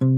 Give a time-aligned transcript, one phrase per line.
[0.00, 0.10] Muy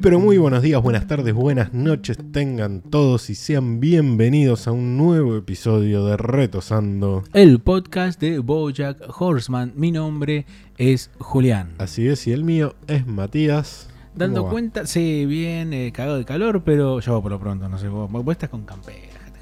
[0.00, 4.96] pero muy buenos días, buenas tardes, buenas noches tengan todos y sean bienvenidos a un
[4.96, 7.22] nuevo episodio de Retosando.
[7.34, 9.74] el podcast de Bojack Horseman.
[9.76, 10.46] Mi nombre
[10.78, 11.74] es Julián.
[11.76, 13.90] Así es, y el mío es Matías.
[14.16, 17.88] Dando cuenta, sí, bien eh, cagado de calor, pero yo por lo pronto, no sé,
[17.88, 18.96] vos, vos estás con campera.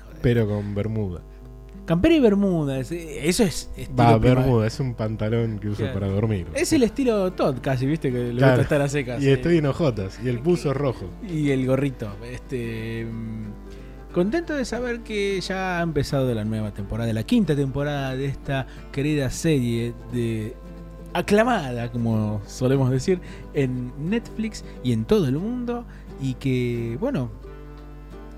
[0.06, 0.18] joder.
[0.20, 1.20] Pero con bermuda.
[1.86, 5.92] Campera y bermuda, es- eso es estilo Va, bermuda, es un pantalón que uso Claro.
[6.00, 6.46] para dormir.
[6.54, 8.52] Es el estilo Todd casi, viste, que le Claro.
[8.52, 9.22] gusta estar a secas.
[9.22, 11.10] Y estoy en hojotas, y el puso es rojo.
[11.28, 12.08] Y el gorrito.
[12.30, 13.04] Este.
[13.04, 13.44] mm,
[14.14, 18.64] Contento de saber que ya ha empezado la nueva temporada, la quinta temporada de esta
[18.92, 20.54] querida serie de
[21.14, 23.20] aclamada, como solemos decir,
[23.54, 25.84] en Netflix y en todo el mundo.
[26.20, 27.30] Y que, bueno,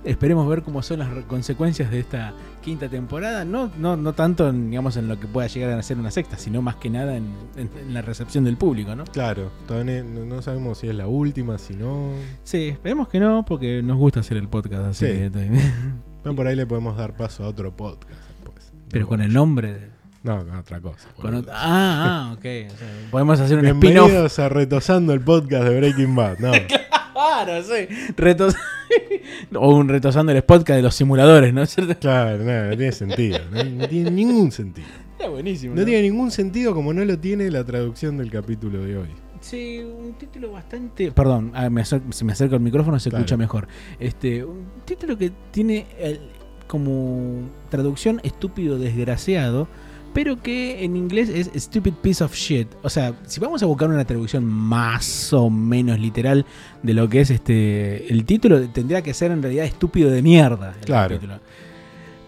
[0.04, 3.44] esperemos ver cómo son las consecuencias de esta quinta temporada.
[3.44, 6.38] No, no, no tanto, en, digamos, en lo que pueda llegar a ser una sexta,
[6.38, 9.04] sino más que nada en, en- en la recepción del público, ¿no?
[9.04, 12.10] Claro, todavía no sabemos si es la última, si no.
[12.44, 15.06] Sí, esperemos que no, porque nos gusta hacer el podcast así.
[15.06, 15.12] Sí.
[15.12, 18.72] que- por ahí le podemos dar paso a otro podcast después.
[18.90, 19.72] Pero con el nombre.
[19.74, 19.95] de-
[20.26, 21.08] No, con otra cosa.
[21.14, 21.42] con boludo.
[21.44, 22.38] ot- ah, ah, ok.
[22.38, 24.06] O sea, podemos hacer un spin-off.
[24.08, 26.38] Bienvenidos a Retosando el podcast de Breaking Bad.
[26.40, 26.50] No,
[27.14, 27.86] Claro, sí.
[28.16, 28.56] Retos
[29.54, 31.96] o un retosando el podcast de los simuladores, ¿no es cierto?
[32.00, 33.38] claro, no, no tiene sentido.
[33.52, 34.88] No, no tiene ningún sentido.
[35.12, 35.76] Está buenísimo.
[35.76, 39.08] No tiene ningún sentido como no lo tiene la traducción del capítulo de hoy.
[39.40, 41.12] Sí, un título bastante.
[41.12, 43.20] Perdón, ah, me si me acerco al micrófono se Claro.
[43.24, 43.68] escucha mejor.
[44.00, 46.18] Este, un título que tiene el-
[46.66, 49.68] como traducción estúpido desgraciado,
[50.16, 52.68] pero que en inglés es stupid piece of shit.
[52.82, 56.46] O sea, si vamos a buscar una traducción más o menos literal
[56.82, 60.74] de lo que es este el título, tendría que ser en realidad estúpido de mierda.
[60.80, 61.18] el Claro.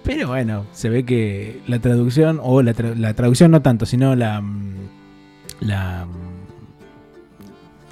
[0.05, 4.15] Pero bueno, se ve que la traducción, o la, tra- la traducción no tanto, sino
[4.15, 4.41] la.
[4.43, 4.75] mm,
[5.61, 6.07] La.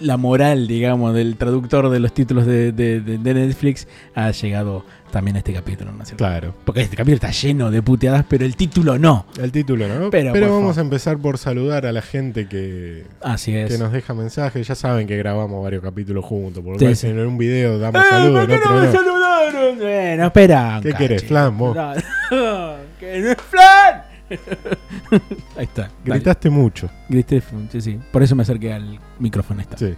[0.00, 3.00] La moral, digamos, del traductor de los títulos de, de-
[3.34, 6.24] Netflix ha llegado también a este capítulo, ¿no es cierto?
[6.24, 6.54] Claro.
[6.66, 9.24] Porque este capítulo está lleno de puteadas, pero el título no.
[9.40, 10.10] El título, ¿no?
[10.10, 10.78] Pero, Pero, vamos favor.
[10.78, 13.72] a empezar por saludar a la gente que, Así es.
[13.72, 14.66] que nos deja mensajes.
[14.68, 16.62] Ya saben que grabamos varios capítulos juntos.
[16.62, 17.06] Por Sí, lo sí.
[17.06, 18.92] en un video damos ¡Eh, saludos, ¿por qué no me no.
[18.92, 19.78] saludaron?
[19.78, 20.80] Bueno, espera.
[20.82, 21.28] ¿Qué querés, cachito.
[21.28, 21.76] Flan, vos?
[22.30, 24.02] No, que no es flan.
[25.56, 25.82] Ahí está.
[25.82, 25.92] dale.
[26.04, 26.88] Gritaste mucho.
[27.08, 27.98] Grité, sí, sí.
[28.10, 29.60] Por eso me acerqué al micrófono.
[29.60, 29.78] Ahí está.
[29.78, 29.94] Sí.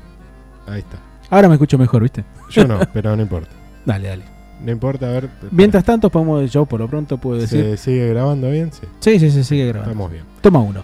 [0.67, 0.99] Ahí está.
[1.31, 2.25] Ahora me escucho mejor, ¿viste?
[2.51, 3.51] Yo no, pero no importa.
[3.85, 4.25] Dale, dale.
[4.65, 5.29] No importa, a ver.
[5.51, 7.63] Mientras tanto, podemos, yo por lo pronto puedo decir.
[7.63, 8.73] ¿Se sigue grabando bien?
[8.73, 8.87] Sí.
[9.01, 9.93] Sí, sí, sí, sigue grabando.
[9.93, 10.25] Estamos bien.
[10.41, 10.83] Toma uno.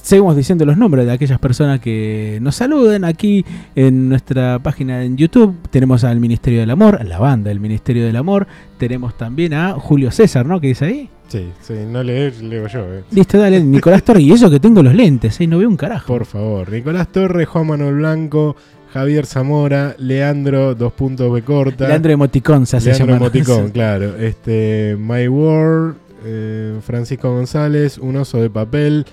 [0.00, 3.44] Seguimos diciendo los nombres de aquellas personas que nos saluden aquí
[3.76, 5.54] en nuestra página en YouTube.
[5.70, 8.48] Tenemos al Ministerio del Amor, a la banda del Ministerio del Amor.
[8.78, 10.60] Tenemos también a Julio César, ¿no?
[10.60, 11.10] ¿Qué dice ahí?
[11.32, 13.04] Sí, sí, no leer, leo yo, eh.
[13.10, 14.22] Listo, dale, Nicolás Torres.
[14.22, 15.46] Y eso que tengo los lentes, ¿eh?
[15.46, 16.06] No veo un carajo.
[16.06, 16.70] Por favor.
[16.70, 18.54] Nicolás Torres, Juan Manuel Blanco,
[18.92, 21.88] Javier Zamora, Leandro, dos puntos B corta.
[21.88, 23.30] Leandro Emoticón se hace Leandro llamar.
[23.34, 24.14] Emoticón, claro.
[24.18, 29.06] Este, My World, eh, Francisco González, Un Oso de Papel,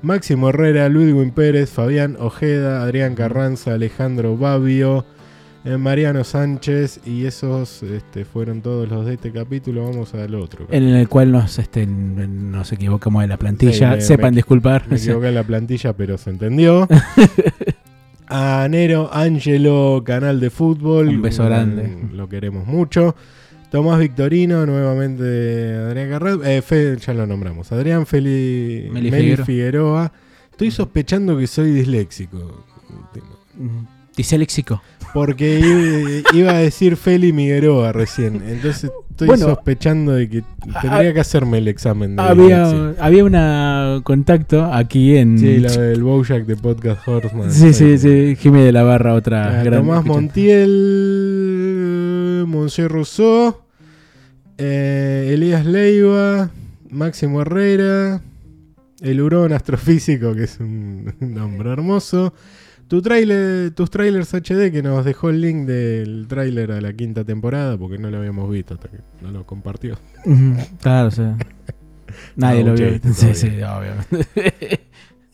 [0.00, 5.04] Máximo Herrera, Ludwig Pérez, Fabián Ojeda, Adrián Carranza, Alejandro Babio,
[5.66, 9.84] eh, Mariano Sánchez, y esos este, fueron todos los de este capítulo.
[9.84, 10.66] Vamos al otro.
[10.70, 13.72] En el cual nos, este, nos equivocamos de la plantilla.
[13.92, 14.86] Sí, me- Sepan me- disculpar.
[14.88, 16.86] Me equivoqué en la plantilla, pero se entendió.
[18.28, 21.08] A Nero, Angelo, canal de fútbol.
[21.08, 21.96] Un beso mm, grande.
[22.12, 23.14] Lo queremos mucho.
[23.70, 26.40] Tomás Victorino, nuevamente Adrián Carret.
[26.44, 27.70] Eh, Fe- ya lo nombramos.
[27.72, 29.44] Adrián Feli, Meli Meli Figueroa.
[29.46, 30.12] Figueroa.
[30.50, 32.64] Estoy sospechando que soy disléxico.
[33.54, 33.84] Mm,
[34.16, 34.82] Disléxico.
[35.16, 38.42] Porque iba- a decir Feli Migueroa recién.
[38.46, 40.44] Entonces estoy Bueno, sospechando de que
[40.82, 45.38] tendría que hacerme el examen de Había, había una contacto aquí en.
[45.38, 47.50] Sí, la del Bojack de Podcast Horseman.
[47.50, 48.36] Sí, sí, sí.
[48.38, 49.80] Jimmy de la Barra, otra Ah, gran.
[49.80, 50.20] Tomás escuchante.
[51.16, 53.56] Montiel, Monsieur Rousseau,
[54.58, 56.50] eh, Elías Leiva,
[56.90, 58.20] Máximo Herrera,
[59.00, 62.32] el Hurón Astrofísico, que es un nombre hermoso.
[62.88, 67.24] Tu trailer, tus trailers HD, que nos dejó el link del tráiler a la quinta
[67.24, 69.98] temporada, porque no lo habíamos visto hasta que no lo compartió.
[70.80, 71.22] Claro, sí.
[72.36, 72.90] Nadie No, lo vio.
[73.12, 74.80] Sí, sí, obviamente.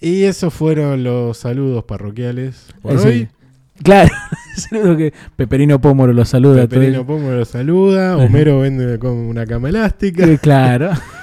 [0.00, 3.28] Y esos fueron los saludos parroquiales por Eh, hoy.
[3.82, 4.10] Claro,
[4.56, 6.62] saludo que Peperino Pómoro lo saluda.
[6.62, 7.06] Peperino todos.
[7.20, 10.26] Pomo lo saluda, Homero vende con una cama elástica.
[10.26, 10.90] Sí, Claro.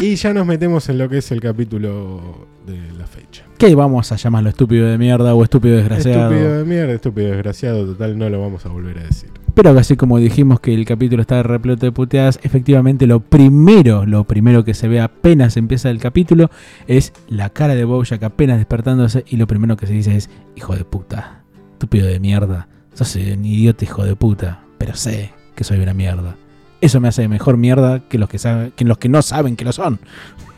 [0.00, 3.44] Y ya nos metemos en lo que es el capítulo de la fecha.
[3.56, 6.30] ¿Qué vamos a llamarlo estúpido de mierda o estúpido desgraciado?
[6.30, 9.30] Estúpido de mierda, estúpido desgraciado, total, no lo vamos a volver a decir.
[9.54, 14.24] pero así como dijimos que el capítulo está repleto de puteadas, efectivamente lo primero, lo
[14.24, 16.50] primero que se ve apenas empieza el capítulo
[16.86, 20.76] es la cara de Bojack apenas despertándose y lo primero que se dice es, hijo
[20.76, 25.78] de puta, estúpido de mierda, sos un idiota hijo de puta, pero sé que soy
[25.80, 26.36] una mierda.
[26.80, 29.64] Eso me hace mejor mierda que los que, saben, que los que no saben que
[29.64, 29.98] lo son.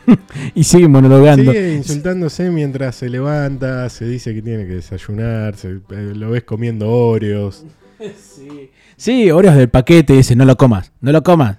[0.55, 1.51] y sigue monologando.
[1.51, 6.43] Sigue insultándose mientras se levanta, se dice que tiene que desayunar, se- eh, lo ves
[6.43, 7.65] comiendo Oreos.
[7.99, 8.69] Sí.
[8.95, 11.57] Sí, Oreos del paquete dice, no lo comas, no lo comas.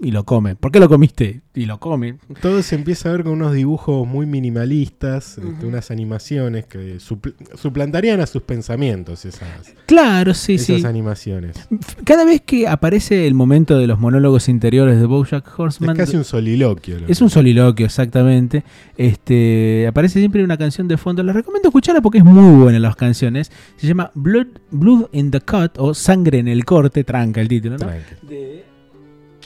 [0.00, 0.54] Y lo come.
[0.54, 1.40] ¿Por qué lo comiste?
[1.54, 2.18] Y lo come.
[2.40, 7.34] Todo se empieza a ver con unos dibujos muy minimalistas, este, unas animaciones que supl-
[7.56, 9.48] suplantarían a sus pensamientos esas,
[9.86, 10.86] Claro, sí, esas sí.
[10.86, 11.56] animaciones.
[12.04, 16.16] Cada vez que aparece el momento de los monólogos interiores de Bojack Es Horseman, casi
[16.16, 17.00] un soliloquio.
[17.00, 18.62] lo es que- un soliloquio, exactamente.
[18.96, 21.22] Este, aparece siempre una canción de fondo.
[21.24, 23.50] Les recomiendo escucharla porque es muy buena las canciones.
[23.76, 27.78] Se llama Blood, Blood in the Cut o Sangre en el corte, tranca el título,
[27.78, 27.86] ¿no?
[27.86, 28.26] Tranqui.
[28.28, 28.64] de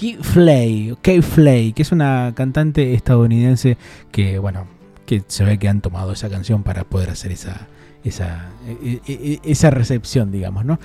[0.03, 3.77] Kay Flay, Kay Flay, que es una cantante estadounidense
[4.11, 4.67] que, bueno,
[5.07, 7.69] que se ve que han tomado esa canción para poder hacer esa,
[8.03, 10.79] esa, e- e- e- esa recepción, digamos, ¿no?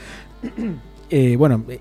[1.10, 1.80] Eh, bueno, eh,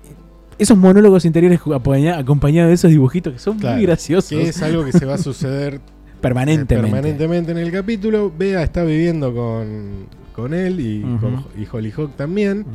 [0.57, 4.61] esos monólogos interiores acompaña- acompañados de esos dibujitos que son Claro, muy graciosos Que es
[4.63, 5.79] algo que se va a suceder eh,
[6.21, 6.89] permanentemente.
[6.89, 8.31] permanentemente en el capítulo.
[8.35, 11.19] Bea está viviendo con, con él y, Ujú.
[11.19, 12.65] con, y Hollyhock también.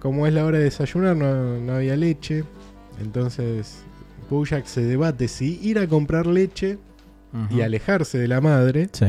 [0.00, 2.44] Como es la hora de desayunar, no, no había leche.
[3.00, 3.78] Entonces,
[4.30, 6.78] Bojack se debate si ir a comprar leche
[7.50, 9.04] y alejarse de la madre Sí,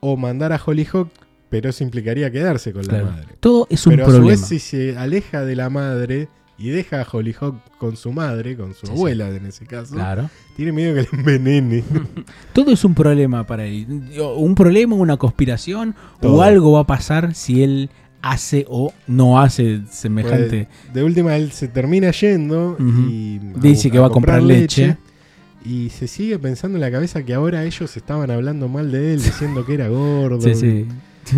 [0.00, 1.08] o mandar a Hollyhock,
[1.48, 3.06] pero eso implicaría quedarse con claro.
[3.06, 3.26] la madre.
[3.40, 4.30] Todo es un Pero a su problema.
[4.30, 6.28] vez, si se aleja de la madre
[6.58, 8.92] y deja a Hollyhock con su madre, con su Sí, sí.
[8.92, 10.30] abuela en ese caso, Claro.
[10.56, 11.82] tiene miedo que le envenene.
[12.52, 13.86] Todo es un problema para él.
[14.36, 16.36] Un problema, una conspiración Todo.
[16.36, 17.90] o algo va a pasar si él
[18.22, 20.68] hace o no hace semejante.
[20.82, 24.96] Pues, de última, él se termina yendo y Dice que va a comprar leche.
[25.64, 29.22] Y se sigue pensando en la cabeza que ahora ellos estaban hablando mal de él,
[29.22, 30.40] diciendo que era gordo.
[30.54, 30.86] Sí, sí.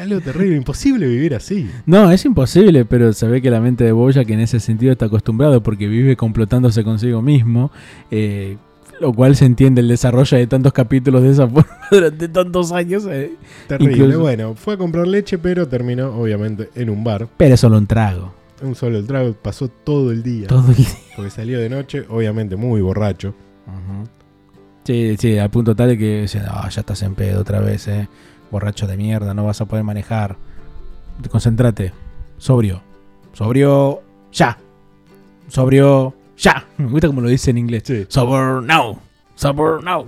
[0.00, 1.68] Algo terrible, imposible vivir así.
[1.86, 4.92] No, es imposible, pero se ve que la mente de Boya que en ese sentido
[4.92, 7.70] está acostumbrado porque vive complotándose consigo mismo.
[8.10, 8.56] eh,
[9.00, 13.04] lo cual se entiende el desarrollo de tantos capítulos de esa forma durante tantos años.
[13.08, 13.32] eh.
[13.68, 13.92] Terrible.
[13.96, 17.28] Incluso- Bueno, fue a comprar leche, pero terminó obviamente en un bar.
[17.36, 18.32] Pero es solo un trago.
[18.62, 20.46] Un solo el trago, pasó todo el día.
[20.46, 20.88] Todo el día.
[21.14, 23.34] Porque salió de noche, obviamente muy borracho.
[24.84, 27.88] Sí, sí, al punto tal de que dice, "Ah, ya estás en pedo otra vez,
[27.88, 28.08] eh.
[28.52, 30.36] Borracho de mierda, no vas a poder manejar.
[31.30, 31.92] Concentrate.
[32.38, 32.80] Sobrio.
[33.32, 34.00] Sobrio.
[34.32, 34.56] Ya.
[35.48, 36.14] Sobrio.
[36.38, 36.66] Ya.
[36.78, 37.82] Me gusta como lo dice en inglés.
[37.86, 38.04] Sí.
[38.08, 38.98] Sober now.
[39.34, 40.06] Sober now.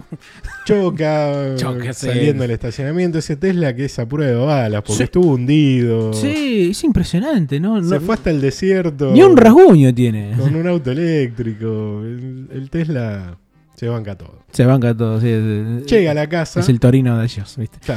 [0.64, 1.56] Choca,
[1.92, 3.19] saliendo del estacionamiento.
[3.19, 5.02] Ese Tesla que es a prueba de balas, porque Sí.
[5.04, 6.12] estuvo hundido.
[6.12, 7.82] Sí, es impresionante, ¿no?
[7.82, 9.12] Se fue hasta el desierto.
[9.12, 10.32] Ni un rasguño tiene.
[10.38, 12.00] Con un auto eléctrico.
[12.04, 13.36] El, el Tesla
[13.76, 14.44] se banca todo.
[14.52, 15.28] Se banca todo, sí.
[15.28, 16.60] es- Llega a la casa.
[16.60, 17.78] Es el torino de ellos, ¿viste?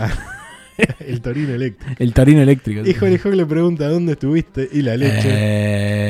[0.99, 1.95] El torino eléctrico.
[1.99, 2.81] El torino eléctrico.
[2.87, 5.21] Y Hawk le pregunta dónde estuviste y la leche.
[5.27, 6.00] Eh,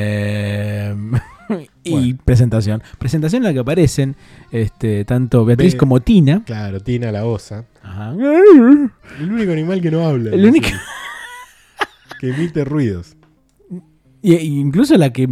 [1.84, 2.18] y Bueno.
[2.24, 2.82] presentación.
[2.98, 4.16] Presentación en la que aparecen
[4.50, 6.42] este, tanto Beatriz como Tina.
[6.44, 7.64] Claro, Tina la osa.
[7.82, 8.12] Ajá.
[8.12, 10.30] El único animal que no habla.
[10.30, 10.68] El único-
[12.20, 13.16] Que emite ruidos.
[14.22, 15.28] Y, y incluso la que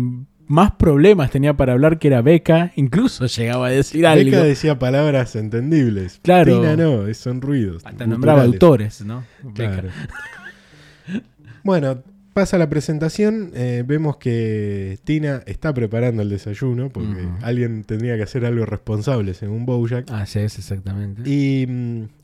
[0.48, 4.24] más problemas tenía para hablar, que era Beca, incluso llegaba a decir algo.
[4.24, 6.18] Beca decía palabras entendibles.
[6.24, 6.60] Claro.
[6.60, 7.86] Tina no, son ruidos.
[7.86, 9.22] Hasta nombraba autores, ¿no?
[9.44, 9.70] Beca.
[9.82, 9.88] Claro.
[11.62, 13.50] bueno, pasa la presentación.
[13.54, 19.34] eh, vemos que Tina está preparando el desayuno porque alguien tendría que hacer algo responsable,
[19.34, 20.10] según Bojack.
[20.10, 21.22] Así es, exactamente.
[21.24, 21.66] Y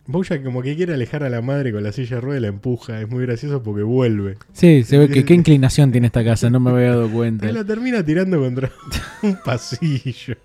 [0.07, 2.49] Bojack, como que quiere alejar a la madre con la silla de rueda, y la
[2.49, 3.01] empuja.
[3.01, 4.37] Es muy gracioso porque vuelve.
[4.53, 7.49] Sí, se ve que qué inclinación tiene esta casa, no me había dado cuenta.
[7.49, 8.71] Y la termina tirando contra
[9.23, 10.37] un pasillo.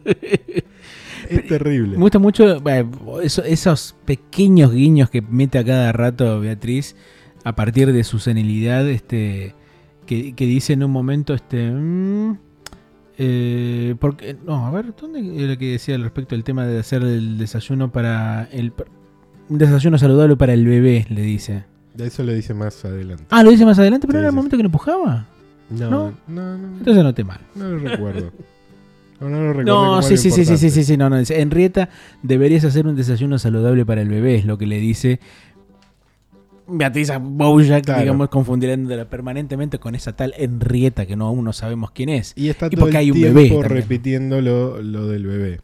[1.30, 1.92] es terrible.
[1.98, 2.86] Me gusta mucho eh,
[3.24, 6.96] eso- esos pequeños guiños que mete a cada rato Beatriz
[7.44, 9.56] a partir de su senilidad, este,
[10.06, 12.38] que, que dice en un momento, este, mm,
[13.18, 17.04] eh, porque, no, a ver, ¿dónde era que decía al respecto del tema de hacer
[17.04, 18.74] el desayuno para el,
[19.50, 21.66] un desayuno saludable para el bebé, le dice.
[21.98, 23.26] Eso lo dice más adelante.
[23.30, 25.28] Ah, lo dice más adelante, pero era el momento que lo empujaba.
[25.70, 26.14] No, ¿no?
[26.28, 27.42] no, no, Entonces noté mal.
[27.56, 28.32] no lo recuerdo.
[29.20, 29.96] No, no lo recuerdo.
[29.98, 31.18] No, sí, sí, sí, sí, sí, sí, sí, no, no.
[31.18, 31.90] dice, Henrietta,
[32.24, 35.20] deberías hacer un desayuno saludable para el bebé, es lo que le dice
[36.72, 38.02] Beatriz a Bojack, Claro.
[38.02, 42.34] digamos, confundiéndola permanentemente con esa tal Henrietta que no aún no sabemos quién es.
[42.36, 45.60] Y está Y todo el hay un tiempo bebé repitiendo lo, lo del bebé.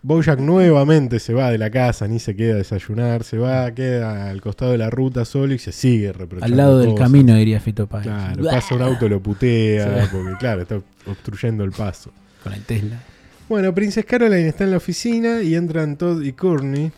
[0.00, 4.30] Bojack nuevamente se va de la casa, ni se queda a desayunar, se va, queda
[4.30, 6.44] al costado de la ruta solo y se sigue reprochando.
[6.52, 7.06] Al lado del cosas.
[7.06, 8.04] camino, diría Fito Páez.
[8.04, 10.08] Claro, pasa un auto, lo putea, Sí.
[10.12, 12.12] porque claro, está obstruyendo el paso.
[12.44, 13.00] Con el Tesla.
[13.48, 16.92] Bueno, Princess Caroline está en la oficina y entran Todd y Courtney.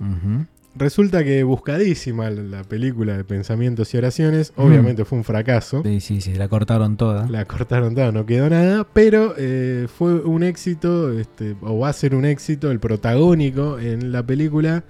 [0.00, 0.46] Ujú.
[0.78, 5.82] Resulta que buscadísima la película de pensamientos y oraciones, obviamente fue un fracaso.
[5.82, 7.28] Sí, sí, sí, la cortaron toda.
[7.30, 11.92] La cortaron toda, no quedó nada, pero eh, fue un éxito, este, o va a
[11.94, 14.84] ser un éxito, el protagónico en la película.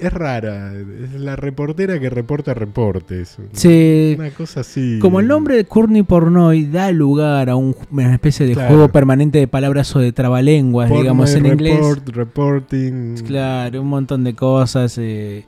[0.00, 3.36] Es rara, es la reportera que reporta reportes.
[3.52, 4.98] Sí, Una cosa así.
[4.98, 8.68] Como el nombre de Courtney Pornoy da lugar a un- una especie de Claro.
[8.70, 11.76] juego permanente de palabras o de trabalenguas, digamos en inglés.
[11.76, 13.14] report, reporting.
[13.26, 15.44] Claro, un montón de cosas eh,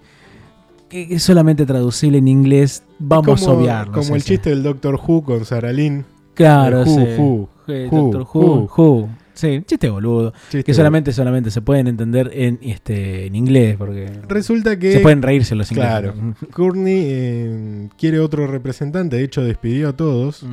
[0.90, 2.82] que, es solamente traducible en inglés.
[2.98, 3.92] Vamos como, a obviarlo.
[3.94, 6.04] Como el chiste del Doctor Who con Sarah Lynn.
[6.34, 7.06] Claro, Who, sí.
[7.18, 9.08] Who, Eh, Who, Doctor Who, Who.
[9.34, 10.32] Sí, chiste boludo.
[10.50, 10.64] Chiste.
[10.64, 15.22] Que solamente, solamente se pueden entender en, este, en inglés, porque Resulta que se pueden
[15.22, 15.90] reírse los ingleses.
[16.12, 16.14] claro.
[16.52, 20.44] Courtney eh, quiere otro representante, de hecho despidió a todos,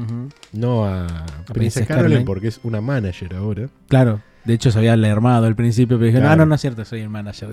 [0.53, 2.25] no a Princess Princess Caroline.
[2.25, 3.67] porque es una manager ahora.
[3.89, 6.35] Claro, de hecho se había alarmado al principio, pero dije, Claro.
[6.37, 7.49] no, no, no es cierto, soy el manager.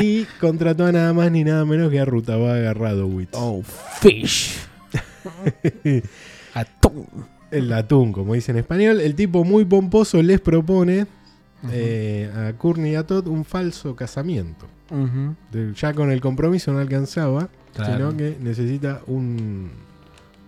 [0.00, 3.30] y contrató a nada más ni nada menos que a Rutabaga Radowitz.
[3.34, 3.62] Oh,
[4.00, 4.56] fish.
[6.54, 7.06] Atún.
[7.52, 9.00] El atún, como dice en español.
[9.00, 11.06] El tipo muy pomposo les propone
[11.70, 14.66] eh, a Courtney y a Todd un falso casamiento.
[15.52, 18.10] De- ya con el compromiso no alcanzaba, Claro.
[18.10, 19.70] sino que necesita un,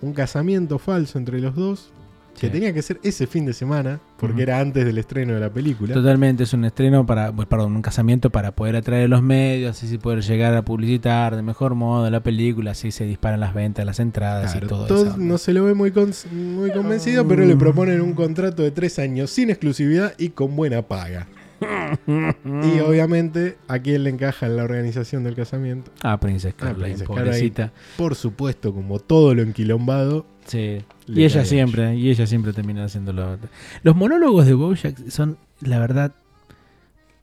[0.02, 1.92] un casamiento falso entre los dos,
[2.35, 2.53] que Sí.
[2.53, 5.95] tenía que ser ese fin de semana, porque era antes del estreno de la película.
[5.95, 9.83] Totalmente, es un estreno para, pues, perdón, un casamiento para poder atraer a los medios,
[9.83, 13.85] así poder llegar a publicitar de mejor modo la película, así se disparan las ventas,
[13.87, 15.17] las entradas Claro, y todo eso.
[15.17, 18.99] no se lo ve muy, con- muy convencido, pero le proponen un contrato de tres
[18.99, 21.26] años sin exclusividad y con buena paga.
[22.05, 25.91] Y obviamente, ¿a quién le encaja en la organización del casamiento?
[26.03, 27.73] Ah, Princess Caroline, Princess pobrecita.
[27.97, 30.26] Por supuesto, como todo lo enquilombado.
[30.47, 30.79] Sí.
[31.07, 33.39] Le Y ella siempre, y ella siempre termina haciéndolo.
[33.83, 36.13] Los monólogos de Bojack son, la verdad,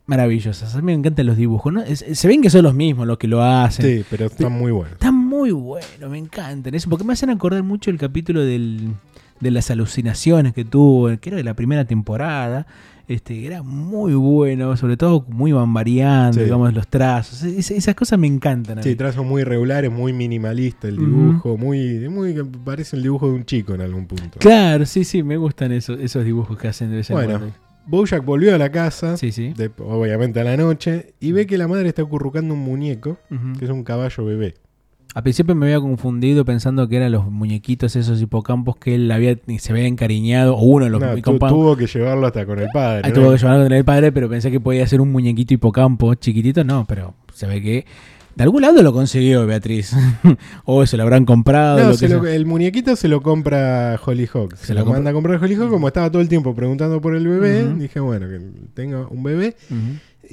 [0.06, 0.74] maravillosos.
[0.75, 1.72] A mí me encantan los dibujos.
[1.72, 1.82] ¿no?
[1.82, 3.86] Es- se ven que son los mismos los que lo hacen.
[3.86, 4.94] Sí, pero están muy buenos.
[4.94, 6.74] Están muy buenos, me encantan.
[6.75, 8.94] Eso, porque me hacen acordar mucho el capítulo del,
[9.40, 12.66] de las alucinaciones que tuvo, que era de la primera temporada.
[13.12, 16.44] Este, era muy bueno, sobre todo muy bambariante, Sí.
[16.46, 17.44] digamos, los trazos.
[17.44, 18.80] Es- esas cosas me encantan.
[18.80, 23.34] a Sí, trazos muy regulares, muy minimalista el dibujo, muy, muy parece el dibujo de
[23.34, 24.39] un chico en algún punto.
[24.39, 27.56] Claro, sí, sí, me gustan esos, esos dibujos que hacen de vez en Bueno, cuando.
[27.88, 29.53] Bojack volvió a la casa, Sí, sí.
[29.58, 33.18] de- obviamente a la noche, y ve que la madre está acurrucando un muñeco,
[33.58, 34.53] que es un caballo bebé.
[35.13, 39.36] A principio me había confundido pensando que eran los muñequitos esos hipocampos que él había,
[39.60, 42.70] se había encariñado, o uno de los No, tu- tuvo que llevarlo hasta con el
[42.74, 43.01] padre.
[43.03, 43.13] Ah, ¿no?
[43.15, 46.63] tuvo que llevarlo con el padre, pero pensé que podía ser un muñequito hipocampo chiquitito.
[46.63, 47.86] No, pero se ve que
[48.36, 49.91] de algún lado lo consiguió Beatriz.
[50.63, 51.80] o se lo habrán comprado.
[51.82, 54.56] No, lo se que lo- el muñequito se lo compra Hollyhock.
[54.56, 55.70] Se, Se lo lo manda a comprar Hollyhock.
[55.70, 57.80] Como estaba todo el tiempo preguntando por el bebé, Ujú.
[57.80, 58.39] dije, bueno, que
[58.74, 59.58] tenga un bebé.
[59.70, 59.80] Ujú.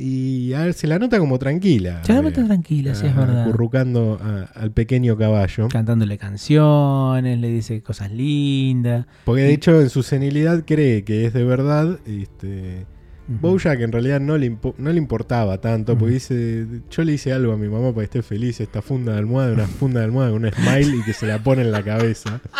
[0.00, 2.04] Y a ver, se la nota como tranquila.
[2.04, 3.42] Se la nota tranquila, sí, es ah, verdad.
[3.42, 5.66] Acurrucando a- al pequeño caballo.
[5.68, 9.06] Cantándole canciones, le dice cosas lindas.
[9.24, 11.98] Porque de hecho en su senilidad cree que es de verdad.
[12.06, 12.86] Este,
[13.28, 13.38] Ujú.
[13.40, 15.92] Bojack en realidad no le, no le importaba tanto.
[15.92, 15.98] Ujú.
[16.00, 18.60] Porque dice, yo le hice algo a mi mamá para que esté feliz.
[18.60, 21.42] Esta funda de almohada, una funda de almohada con un smile y que se la
[21.42, 22.40] pone en la cabeza.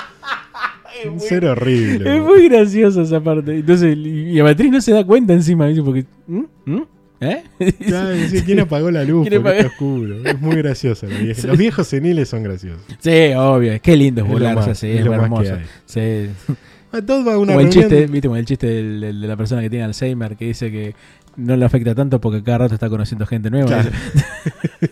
[1.09, 2.17] Un ser horrible.
[2.17, 3.57] Es muy graciosa esa parte.
[3.61, 5.69] Entonces, y Beatriz no se da cuenta encima.
[5.69, 6.43] Dice, porque, ¿Mm?
[6.65, 6.83] ¿Mm?
[7.21, 7.43] ¿Eh?
[7.87, 9.29] Claro, dice, ¿Quién apagó la luz?
[9.29, 9.69] ¿Quién Porque apagó?
[9.75, 10.25] está oscuro.
[10.25, 11.07] Es muy gracioso.
[11.07, 11.47] la vieja.
[11.47, 12.83] Los viejos seniles son graciosos.
[13.01, 13.81] sí, obvio.
[13.83, 15.43] Qué lindo es Es burlarse así, es es lo más hermoso.
[15.43, 15.65] que hay.
[15.87, 16.31] Sí.
[16.91, 19.21] A todos va a una Como el reunión- chiste, viste, como el chiste del- del-
[19.21, 20.95] de la persona que tiene Alzheimer que dice que
[21.37, 23.67] no le afecta tanto porque cada rato está conociendo gente nueva.
[23.69, 23.91] Claro.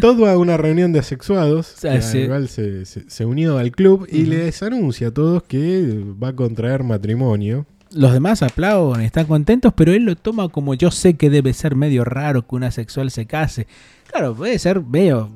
[0.00, 1.76] Todd va a una reunión de asexuados.
[1.80, 2.18] Que sí.
[2.18, 4.30] igual se, se- se unió al club y Ujú.
[4.30, 7.66] les anuncia a todos que va a contraer matrimonio.
[7.94, 11.76] Los demás aplauden, están contentos, pero él lo toma como yo sé que debe ser
[11.76, 13.66] medio raro que una sexual se case.
[14.10, 15.30] Claro, puede ser medio...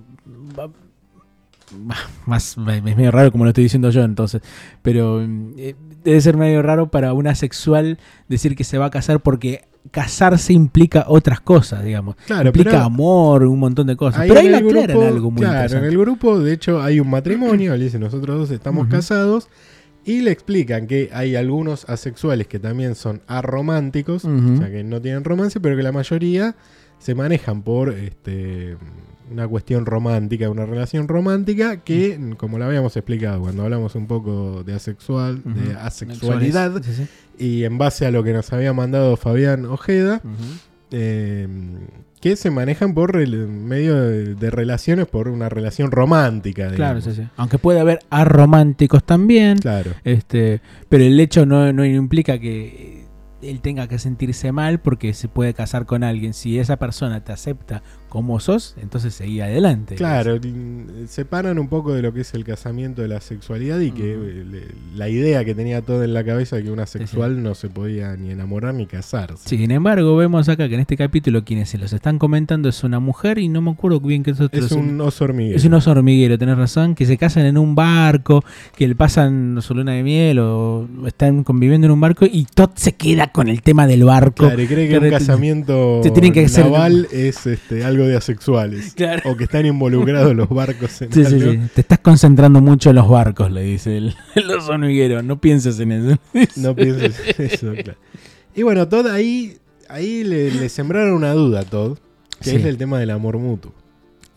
[2.26, 2.56] Más, es
[2.96, 4.40] medio raro como lo estoy diciendo yo entonces,
[4.82, 7.98] pero eh, debe ser medio raro para una sexual
[8.28, 12.14] decir que se va a casar porque casarse implica otras cosas, digamos.
[12.26, 14.20] Claro, implica amor, un montón de cosas.
[14.22, 17.00] ahí pero ahí el aclaran grupo- algo muy Claro, en el grupo, de hecho, hay
[17.00, 17.74] un matrimonio.
[17.74, 19.48] Él dice, nosotros dos estamos casados.
[20.06, 25.02] Y le explican que hay algunos asexuales que también son arománticos, o sea, que no
[25.02, 26.54] tienen romance, pero que la mayoría
[27.00, 28.76] se manejan por este,
[29.32, 34.62] una cuestión romántica, una relación romántica que, como lo habíamos explicado cuando hablamos un poco
[34.64, 37.06] de asexual, de asexualidad, Sí, sí.
[37.44, 40.22] y en base a lo que nos había mandado Fabián Ojeda,
[40.92, 41.48] eh,
[42.30, 46.72] que se manejan por el medio de, de relaciones, por una relación romántica.
[46.72, 47.22] Claro, sí, sí.
[47.36, 49.58] Aunque puede haber arománticos también.
[49.58, 49.92] Claro.
[50.02, 53.04] Este, pero el hecho no, no implica que
[53.42, 56.34] él tenga que sentirse mal porque se puede casar con alguien.
[56.34, 57.84] Si esa persona te acepta
[58.16, 59.94] como sos, entonces seguí adelante.
[59.94, 63.90] Claro, l- separan un poco de lo que es el casamiento de la sexualidad y
[63.90, 66.98] que eh, le- la idea que tenía todo en la cabeza de que una sí.
[66.98, 69.46] sexual no se podía ni enamorar ni casarse.
[69.50, 73.00] Sin embargo, vemos acá que en este capítulo quienes se los están comentando es una
[73.00, 74.64] mujer y no me acuerdo bien qué es otro.
[74.64, 75.56] Es un oso hormiguero.
[75.58, 78.42] Es un oso hormiguero, tenés razón, que se casan en un barco,
[78.78, 82.70] que le pasan su luna de miel o están conviviendo en un barco y Todd
[82.76, 84.46] se queda con el tema del barco.
[84.46, 88.94] Claro, y cree que que un casamiento que naval es este, algo de asexuales.
[88.94, 89.22] Claro.
[89.30, 91.52] O que están involucrados los barcos en Sí, sí, algo.
[91.52, 91.60] sí.
[91.74, 95.22] Te estás concentrando mucho en los barcos, le dice el, el oso hormiguero.
[95.22, 96.18] No pienses en eso.
[96.56, 97.98] No pienses eso, claro.
[98.54, 99.58] Y bueno, Todd ahí,
[99.88, 101.98] ahí le, le sembraron una duda a Todd,
[102.40, 102.56] que Sí.
[102.56, 103.72] es el tema del amor mutuo.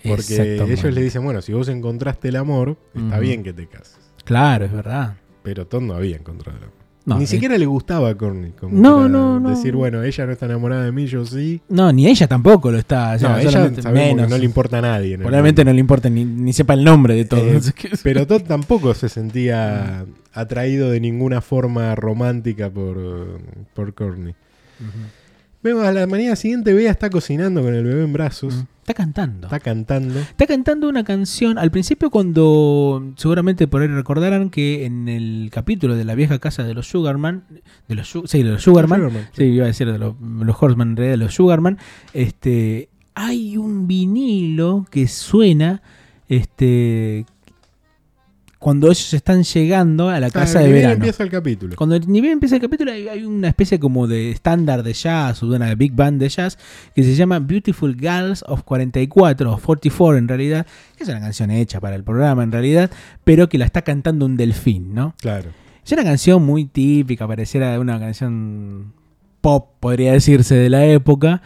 [0.03, 3.97] Porque ellos le dicen, bueno, si vos encontraste el amor, está bien que te cases.
[4.23, 5.17] Claro, es verdad.
[5.43, 6.78] Pero Todd no había encontrado el amor.
[7.09, 8.51] No, Ni eh, siquiera le gustaba a Courtney.
[8.59, 9.49] Como No, no, no.
[9.49, 11.59] Decir, bueno, ella no está enamorada de mí, yo sí.
[11.69, 13.15] No, ni ella tampoco lo está.
[13.15, 14.27] o sea, no, ella menos.
[14.27, 15.17] que no le importa a nadie.
[15.17, 17.41] Probablemente no le importa ni, ni sepa el nombre de todo.
[17.41, 17.59] Eh,
[18.03, 23.39] Pero Todd tampoco se sentía atraído de ninguna forma romántica por,
[23.73, 24.35] por Courtney.
[25.61, 28.55] Vemos a la mañana siguiente, Bea está cocinando con el bebé en brazos.
[28.55, 28.67] Mm.
[28.89, 29.47] Está cantando.
[29.47, 30.19] Está cantando.
[30.19, 31.57] Está cantando una canción.
[31.57, 36.63] Al principio, cuando seguramente por ahí recordarán que en el capítulo de la vieja casa
[36.63, 37.43] de los Sugarman,
[37.87, 40.91] de los, sí, de los Sugarman, Sugarman, sí, iba a decir de los, los Horseman,
[40.91, 41.77] en realidad de los Sugarman,
[42.13, 45.83] este, hay un vinilo que suena,
[46.29, 47.25] este,
[48.59, 50.95] cuando ellos están llegando a la casa de verano.
[50.95, 51.75] empieza el capítulo.
[51.77, 55.41] Cuando ni bien empieza el capítulo hay, hay una especie como de estándar de jazz
[55.41, 56.57] o de una big band de jazz
[56.93, 61.51] que se llama Beautiful Girls of 44 o 44 en realidad, que es una canción
[61.51, 62.91] hecha para el programa en realidad,
[63.23, 65.15] pero que la está cantando un delfín, ¿no?
[65.21, 65.51] Claro.
[65.85, 68.93] Es una canción muy típica, pareciera una canción
[69.39, 71.41] pop, podría decirse, de la época,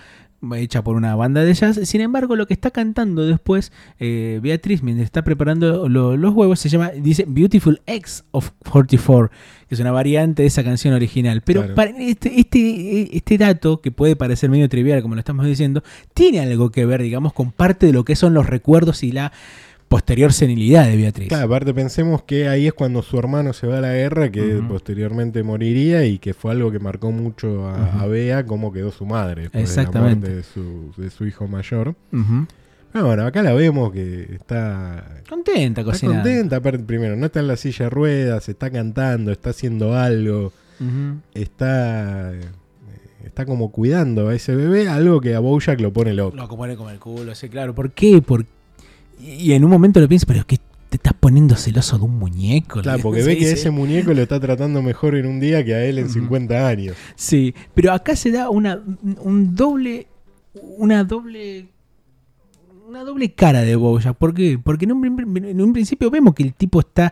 [0.56, 1.80] hecha por una banda de jazz.
[1.84, 6.60] Sin embargo, lo que está cantando después eh, Beatriz, mientras está preparando lo- los huevos,
[6.60, 9.30] se llama, dice Beautiful X of 44,
[9.68, 11.42] que es una variante de esa canción original.
[11.46, 11.76] Pero Claro.
[11.76, 16.40] para este, este, este dato, que puede parecer medio trivial, como lo estamos diciendo, tiene
[16.42, 19.32] algo que ver, digamos, con parte de lo que son los recuerdos y la
[19.94, 21.28] posterior senilidad de Beatriz.
[21.30, 24.60] Claro, aparte pensemos que ahí es cuando su hermano se va a la guerra, que
[24.68, 29.50] posteriormente moriría y que fue algo que marcó mucho a, Bea, cómo quedó su madre
[29.54, 30.28] Exactamente.
[30.28, 31.96] de la muerte de su, de su hijo mayor.
[32.92, 36.24] Pero bueno, acá la vemos que está, Contenta está cocinando.
[36.24, 36.56] contenta.
[36.58, 40.54] Aparte, primero, no está en la silla de ruedas, está cantando, está haciendo algo,
[41.36, 42.42] está, eh,
[43.26, 46.36] está como cuidando a ese bebé, algo que a Bojack lo pone loco.
[46.36, 47.76] Lo pone como el culo, sí, claro.
[47.76, 48.22] ¿Por qué?
[48.22, 48.46] Por...
[49.22, 50.58] Y en un momento lo pienso, pero es que
[50.90, 52.82] te estás poniendo celoso de un muñeco.
[52.82, 55.84] Claro, porque ve que ese muñeco lo está tratando mejor en un día que a
[55.86, 56.14] él en Ujú.
[56.14, 56.96] 50 años.
[57.16, 58.80] Sí, pero acá se da una
[59.22, 60.08] un doble
[60.78, 61.68] una doble
[62.88, 64.16] una doble cara de Bojack.
[64.18, 64.60] ¿Por qué?
[64.64, 67.12] Porque en un, prin- en un principio vemos que el tipo está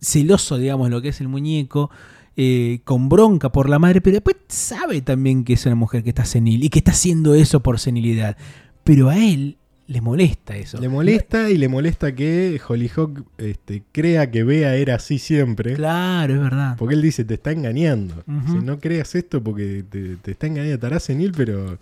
[0.00, 1.90] celoso, digamos, de lo que es el muñeco,
[2.36, 6.10] eh, con bronca por la madre, pero después sabe también que es una mujer que
[6.10, 8.36] está senil y que está haciendo eso por senilidad.
[8.82, 9.56] Pero a él
[9.86, 10.78] le molesta eso.
[10.80, 15.74] Le molesta y le molesta que Hollyhock este, crea que Bea era así siempre.
[15.74, 16.76] Claro, es verdad.
[16.78, 18.22] Porque él dice, te está engañando.
[18.46, 21.78] Si no creas esto porque te, te está engañando, estará senil, pero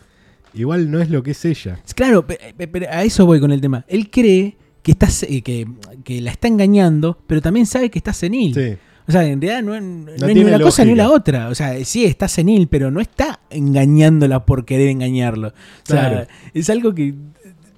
[0.55, 1.79] igual no es lo que es ella.
[1.95, 3.85] Claro, pe- pe- pero a eso voy con el tema.
[3.89, 5.07] Él cree que, está,
[5.45, 5.69] que,
[6.03, 8.53] que la está engañando, pero también sabe que está senil.
[8.53, 9.83] Sí, O sea, en realidad no, es-
[10.21, 11.49] no es ni una cosa ni la otra.
[11.51, 15.49] O sea, sí está senil, pero no está engañándola por querer engañarlo.
[15.49, 15.53] O
[15.85, 16.27] sea, Claro.
[16.53, 17.15] es algo que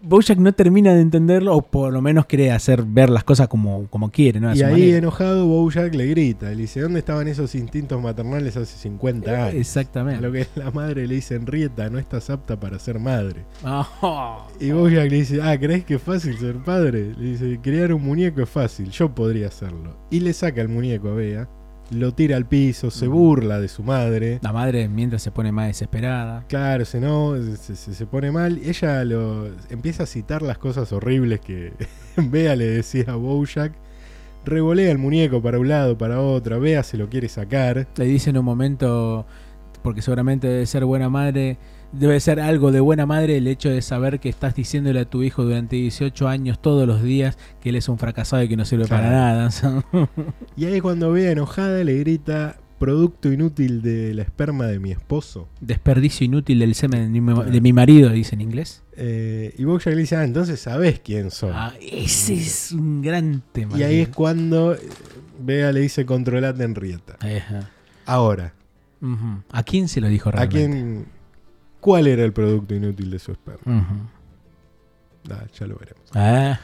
[0.05, 3.87] Bojack no termina de entenderlo, o por lo menos quiere hacer ver las cosas como,
[3.89, 4.51] como quiere, ¿no?
[4.51, 4.99] A y ahí manera.
[4.99, 9.55] enojado Bojack le grita, le dice, ¿dónde estaban esos instintos maternales hace 50 años?
[9.55, 10.21] A Exactamente.
[10.21, 13.45] lo que la madre le dice, Henrietta, no estás apta para ser madre.
[13.65, 14.47] Oh.
[14.61, 17.13] Y Bojack le dice, ah, ¿crees que es fácil ser padre?
[17.19, 19.97] Le dice, crear un muñeco es fácil, yo podría hacerlo.
[20.11, 21.49] Y le saca el muñeco a Bea,
[21.91, 24.39] lo tira al piso, se burla de su madre.
[24.43, 26.45] La madre mientras se pone más desesperada.
[26.49, 28.59] Claro, se, no, se, se- se pone mal.
[28.65, 31.73] Ella lo empieza a citar las cosas horribles que
[32.17, 33.73] Bea le decía a Bojack.
[34.45, 36.61] Revolea el muñeco para un lado, para otro.
[36.61, 37.87] Bea se lo quiere sacar.
[37.97, 39.25] Le dice en un momento,
[39.83, 41.57] porque seguramente debe ser buena madre,
[41.99, 45.23] debe ser algo de buena madre el hecho de saber que estás diciéndole a tu
[45.23, 48.65] hijo durante 18 años todos los días que él es un fracasado y que no
[48.65, 49.51] sirve para nada.
[50.57, 55.49] y ahí cuando ve enojada le grita producto inútil del esperma de mi esposo.
[55.61, 58.83] Desperdicio inútil del semen de mi, de mi marido, dice en inglés.
[58.97, 61.53] Eh, y Bojack le dice, ah, entonces sabes quién son.
[61.55, 63.79] Ah, ese es un gran tema.
[63.79, 64.77] Y ahí es cuando
[65.41, 67.17] Vega le dice controlate Henrietta.
[68.07, 68.55] Ahora.
[69.51, 70.59] ¿A quién se lo dijo realmente?
[70.59, 71.07] ¿A quién?
[71.85, 74.09] ¿Cuál era el producto inútil de su esperma?
[75.31, 76.03] Ah, ya lo veremos.
[76.15, 76.59] Ah.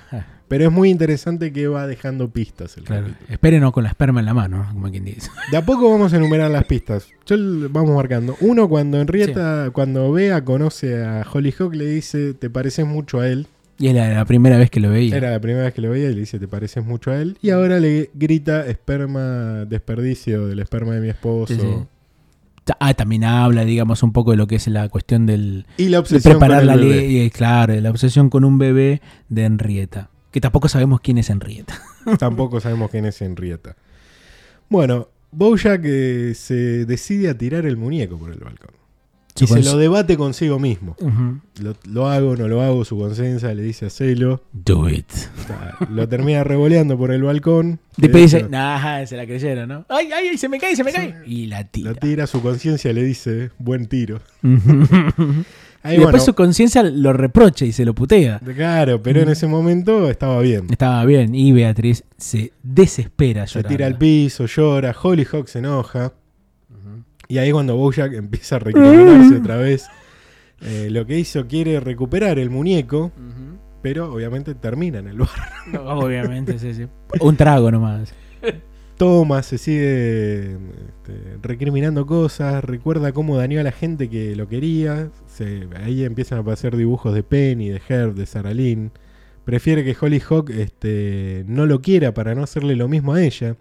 [0.49, 3.09] Pero es muy interesante que va dejando pistas el claro.
[3.29, 5.31] Espérenos con la esperma en la mano, como quien dice.
[5.51, 7.07] De a poco vamos a enumerar las pistas.
[7.27, 7.37] Yo
[7.69, 8.35] vamos marcando.
[8.41, 13.47] Uno, cuando Henrietta, cuando Bea conoce a Hollyhock, le dice, te pareces mucho a él.
[13.77, 15.15] Y era la primera vez que lo veía.
[15.15, 17.37] Era la primera vez que lo veía y le dice, te pareces mucho a él.
[17.43, 21.89] Y ahora le grita esperma, desperdicio del esperma de mi esposo.
[22.79, 25.67] Ah, también habla, digamos, un poco de lo que es la cuestión del...
[25.77, 30.11] Y la obsesión de preparar la ley, claro, la obsesión con un bebé de Henrietta.
[30.31, 31.81] Que tampoco sabemos quién es Henrietta.
[32.19, 33.77] tampoco sabemos quién es Henrietta.
[34.69, 38.80] Bueno, Bojack eh, se decide a tirar el muñeco por el balcón.
[39.39, 40.97] Y se lo debate consigo mismo.
[41.85, 44.43] lo, hago, no lo hago, su conciencia le dice hacelo.
[44.53, 45.11] Do it.
[45.91, 47.81] lo termina revoleando por el balcón.
[47.97, 49.87] Después dice, nah, se la creyeron, ¿no?
[49.89, 51.15] ¡Ay, ay, se me cae, se me cae!
[51.27, 51.93] Y la tira.
[51.93, 54.21] La tira, su conciencia le dice, buen tiro
[55.85, 58.41] y después su conciencia lo reprocha y se lo putea.
[58.55, 60.67] Claro, pero en ese momento estaba bien.
[60.71, 61.35] Estaba bien.
[61.35, 63.47] Y Beatriz se desespera.
[63.47, 64.95] Se tira al piso, llora.
[65.01, 66.13] Hollyhock se enoja.
[67.31, 69.89] Y ahí cuando Bojack empieza a recriminarse otra vez.
[70.63, 73.13] Eh, lo que hizo quiere recuperar el muñeco.
[73.83, 75.31] Pero obviamente termina en el bar.
[75.87, 76.87] obviamente, sí, sí.
[77.21, 78.13] Un trago nomás.
[78.97, 85.09] Toma, se sigue este, recriminando cosas, recuerda cómo dañó a la gente que lo quería,
[85.83, 88.93] ahí empiezan a aparecer dibujos de Penny, de Herb, de Sarah Lynn.
[89.47, 93.57] Prefiere que Hollyhock este, no lo quiera para no hacerle lo mismo a ella.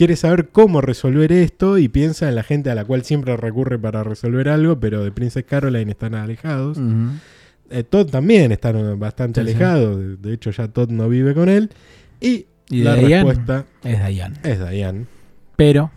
[0.00, 3.78] Quiere saber cómo resolver esto y piensa en la gente a la cual siempre recurre
[3.78, 6.78] para resolver algo, pero de Princess Caroline están alejados.
[7.68, 11.68] Eh, Todd también están bastante alejados, de, hecho ya Todd no vive con él.
[12.18, 14.36] Y ¿Y la respuesta es Diane.
[14.42, 15.04] Es Diane.
[15.56, 15.90] Pero.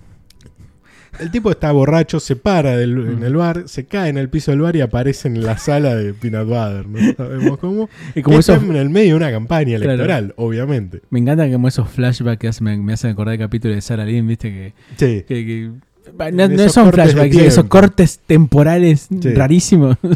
[1.19, 4.61] El tipo está borracho, se para en el bar, se cae en el piso del
[4.61, 6.87] bar y aparece en la sala de Peanut Butter.
[6.87, 7.89] No sabemos cómo.
[8.15, 11.01] Y como eso, en el medio de una campaña electoral, obviamente.
[11.09, 14.49] Me encanta como esos flashbacks me, me, hacen acordar el capítulo de Sarah Lynn, viste
[14.49, 14.73] que.
[14.97, 15.23] Sí.
[15.27, 15.71] que,
[16.33, 19.97] no, son flashbacks, esos cortes temporales rarísimos.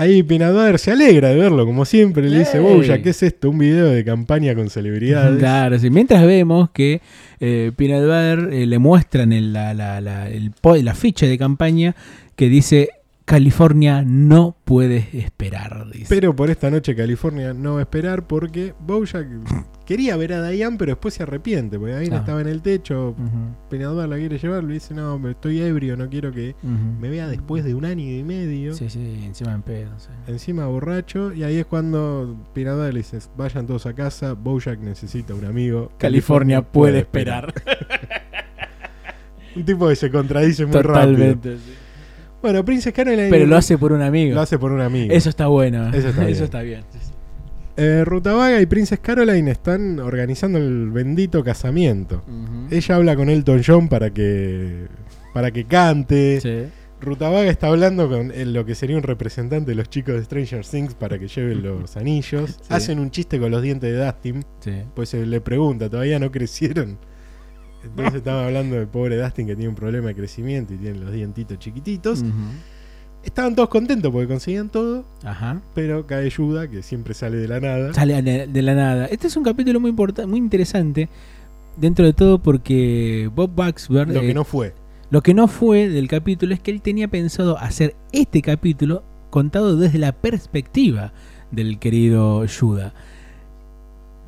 [0.00, 2.26] Ahí Pinaduar se alegra de verlo, como siempre.
[2.30, 2.58] Le dice,
[3.02, 3.50] ¿qué es esto?
[3.50, 5.38] Un video de campaña con celebridades.
[5.38, 5.90] Claro, sí.
[5.90, 7.02] Mientras vemos que
[7.38, 11.94] eh, eh le muestran el, la, la, la, el, la ficha de campaña
[12.34, 12.88] que dice
[13.30, 15.86] California no puede esperar.
[15.92, 16.06] Dice.
[16.08, 19.28] Pero por esta noche California no va a esperar porque Bojack
[19.86, 23.70] quería ver a Diane, pero después se arrepiente, porque Diane estaba en el techo, uh
[23.70, 26.56] la quiere llevar, le dice, no, estoy ebrio, no quiero que
[27.00, 28.74] me vea después de un año y medio.
[28.74, 29.90] Sí, sí, encima en pedo.
[30.26, 35.34] Encima borracho, y ahí es cuando Pinador le dice, vayan todos a casa, Bojack necesita
[35.34, 35.92] un amigo.
[35.98, 37.54] California, puede, esperar.
[39.54, 41.56] un tipo que se contradice muy Totalmente, rápido.
[41.58, 41.89] Sí.
[42.42, 43.28] Bueno, Princess Caroline.
[43.30, 44.34] Pero lo hace por un amigo.
[44.34, 45.12] Lo hace por un amigo.
[45.12, 45.90] Eso está bueno.
[45.92, 46.32] Eso está bien.
[46.32, 46.80] Eso está bien.
[47.76, 52.22] Eh, Rutavaga y Princess Caroline están organizando el bendito casamiento.
[52.70, 54.86] Ella habla con Elton John para que
[55.32, 56.40] para que cante.
[56.40, 56.64] Sí.
[57.00, 60.94] Rutavaga está hablando con lo que sería un representante de los chicos de Stranger Things
[60.94, 62.58] para que lleven los anillos.
[62.68, 64.44] Hacen un chiste con los dientes de Dustin.
[64.94, 66.98] Pues se le pregunta, ¿todavía no crecieron?
[67.84, 71.12] Entonces estaba hablando del pobre Dustin que tiene un problema de crecimiento y tiene los
[71.12, 72.24] dientitos chiquititos.
[73.22, 75.04] Estaban todos contentos porque conseguían todo.
[75.24, 75.60] Ajá.
[75.74, 77.92] Pero cae ayuda que siempre sale de la nada.
[77.92, 79.06] Sale de la nada.
[79.06, 81.08] Este es un capítulo muy importante, muy interesante.
[81.76, 84.08] Dentro de todo porque Bob Baxter.
[84.08, 84.74] Lo que eh, no fue.
[85.10, 89.76] Lo que no fue del capítulo es que él tenía pensado hacer este capítulo contado
[89.76, 91.12] desde la perspectiva
[91.50, 92.94] del querido Yuda.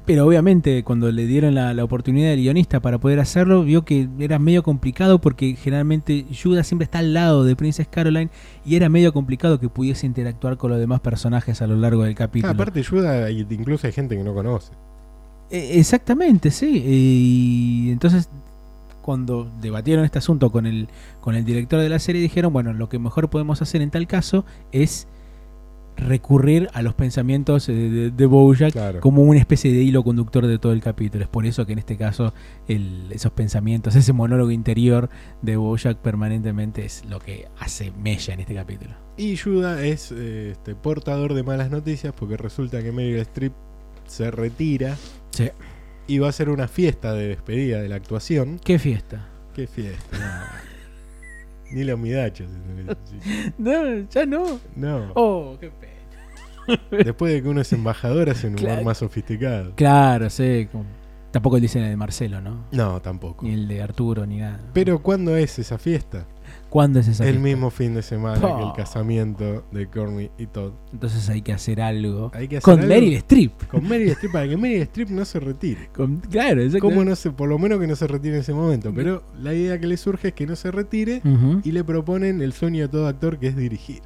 [0.05, 4.38] Pero obviamente cuando le dieron la, oportunidad del guionista para poder hacerlo, vio que era
[4.38, 8.31] medio complicado porque generalmente Judas siempre está al lado de Princess Caroline
[8.65, 12.17] y era medio complicado que pudiese interactuar con los demás personajes a lo largo del
[12.17, 12.51] capítulo.
[12.51, 14.73] Ah, aparte Judas incluso hay gente que no conoce.
[15.51, 16.83] E, exactamente, sí.
[16.85, 18.29] Y entonces
[19.03, 20.88] cuando debatieron este asunto con el,
[21.21, 24.07] con el director de la serie dijeron, bueno, lo que mejor podemos hacer en tal
[24.07, 25.07] caso es
[25.96, 29.00] recurrir a los pensamientos eh, de, de Bojack Claro.
[29.00, 31.24] como una especie de hilo conductor de todo el capítulo.
[31.24, 32.33] Es por eso que en este caso
[32.68, 35.11] el- esos pensamientos, ese monólogo interior
[35.42, 38.90] de Bojack permanentemente es lo que hace mella en este capítulo.
[39.16, 43.52] Y Yuda es eh, este, portador de malas noticias porque resulta que Meryl Streep
[44.07, 44.96] se retira
[45.31, 45.50] Sí.
[46.07, 48.59] y va a hacer una fiesta de despedida de la actuación.
[48.64, 49.28] ¿Qué fiesta?
[49.55, 50.50] ¿Qué fiesta?
[51.72, 52.48] Ni los midachos.
[53.58, 54.58] No, ya no.
[54.76, 55.12] No.
[55.14, 55.92] Oh, qué pena.
[57.04, 58.85] Después de que uno es embajador, hace un humor Claro.
[58.85, 59.74] más sofisticado.
[59.74, 60.68] Claro, sí.
[61.30, 62.66] Tampoco el diseño de Marcelo, ¿no?
[62.72, 63.44] No, tampoco.
[63.46, 64.61] Ni el de Arturo, ni nada.
[64.74, 66.26] Pero ¿cuándo es esa fiesta?
[66.72, 67.48] ¿Cuándo es esa El fiesta?
[67.48, 70.72] mismo fin de semana que el casamiento de Courtney y Todd.
[70.90, 72.30] Entonces hay que hacer algo.
[72.32, 73.52] Hay que hacer Con algo Meryl Streep.
[73.68, 75.90] Con Meryl Streep para que Meryl Streep no se retire.
[75.94, 76.62] Con- claro.
[76.80, 78.90] ¿Cómo no se, por lo menos que no se retire en ese momento?
[78.94, 81.20] Pero la idea que le surge es que no se retire
[81.62, 84.00] y le proponen el sueño de todo actor que es dirigir.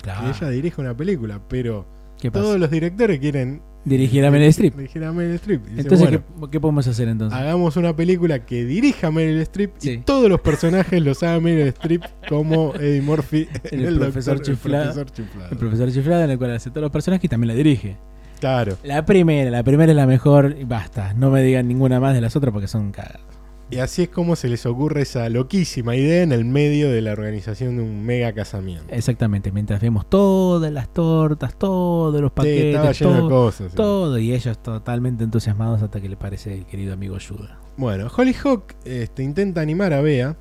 [0.00, 0.30] Claro.
[0.30, 1.84] Que ella dirige una película, pero
[2.32, 4.74] todos los directores quieren Dirigir a Meryl Streep.
[4.76, 5.64] dirigir a Meryl Streep.
[5.64, 7.38] Dice, Entonces, bueno, ¿qué, qué podemos hacer entonces?
[7.38, 9.90] hagamos una película que dirija a Meryl Streep Sí.
[9.92, 14.50] y todos los personajes los haga Meryl Streep como Eddie Murphy El el, profesor doctor-
[14.52, 14.84] el chiflado.
[14.94, 15.50] profesor chiflado.
[15.52, 17.96] El profesor chiflado en el cual hace todos los personajes y también la dirige.
[18.40, 18.76] Claro.
[18.84, 21.14] La primera, la primera es la mejor y basta.
[21.14, 23.20] No me digan ninguna más de las otras porque son cagadas.
[23.70, 27.12] Y así es como se les ocurre esa loquísima idea en el medio de la
[27.12, 28.86] organización de un mega casamiento.
[28.88, 33.70] Exactamente, mientras vemos todas las tortas, todos los paquetes, de todo, cosas.
[33.70, 33.76] sí.
[33.76, 37.58] todo, y ellos totalmente entusiasmados hasta que le parece el querido amigo Yuda.
[37.76, 40.36] Bueno, Hollyhock este, intenta animar a Bea.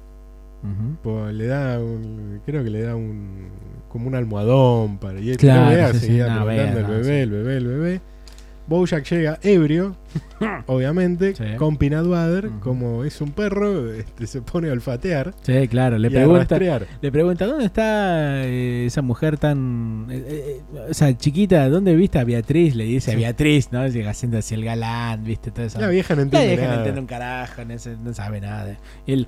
[1.02, 3.50] Pues, le da un, creo que le da un
[3.90, 7.02] como un almohadón para y él Claro, Bea sí, seguía no, Bea, preguntando no, el
[7.04, 8.02] bebé, el bebé, el bebé.
[8.68, 9.96] Bojack llega ebrio,
[10.68, 11.44] obviamente, Sí.
[11.58, 12.60] con peanut butter, Ujú.
[12.60, 16.60] como es un perro, este, se pone a olfatear Sí, claro, le pregunta,
[17.02, 20.08] le pregunta, ¿dónde está eh, esa mujer tan...
[20.10, 22.76] eh, eh, esa chiquita, ¿dónde viste a Beatriz?
[22.76, 23.16] Le dice a.
[23.16, 23.88] Beatriz, ¿no?
[23.88, 25.50] Llega haciendo hacia el galán, ¿viste?
[25.52, 25.80] Toda esa...
[25.80, 28.78] La vieja no La entiende vieja no entiende un carajo, no, no sabe nada.
[29.06, 29.28] Y él,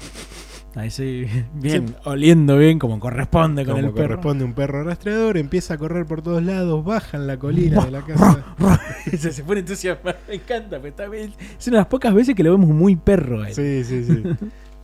[0.75, 4.08] ahí sí, bien, oliendo bien como corresponde con como el perro.
[4.10, 7.91] corresponde un perro rastreador, empieza a correr por todos lados, baja en la colina de
[7.91, 8.43] la casa.
[9.17, 10.77] se, se pone entusiasmado, me encanta.
[10.77, 11.34] porque está bien.
[11.60, 13.43] Es una de las pocas veces que lo vemos muy perro.
[13.45, 13.53] él.
[13.53, 14.23] Sí, sí, sí.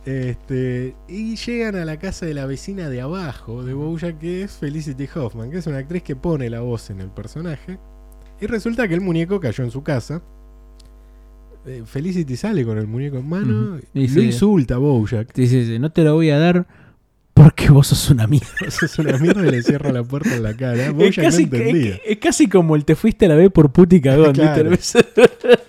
[0.04, 4.52] Este, y llegan a la casa de la vecina de abajo de Bojack, que es
[4.52, 7.78] Felicity Hoffman, que es una actriz que pone la voz en el personaje.
[8.40, 10.22] Y resulta que el muñeco cayó en su casa.
[11.66, 15.34] Eh, Felicity sale con el muñeco en mano y Y lo insulta a Bojack.
[15.34, 16.66] Dice, dice, no te lo voy a dar
[17.34, 18.46] porque vos sos una mierda.
[18.66, 20.86] Eso es una mierda y le cierra la puerta en la cara.
[20.86, 21.94] Es Bojack no casi, que- entendía.
[21.96, 24.32] es, es casi como el te fuiste a la B por puti cagón.
[24.32, 25.02] ¿viste?
[25.12, 25.26] Claro.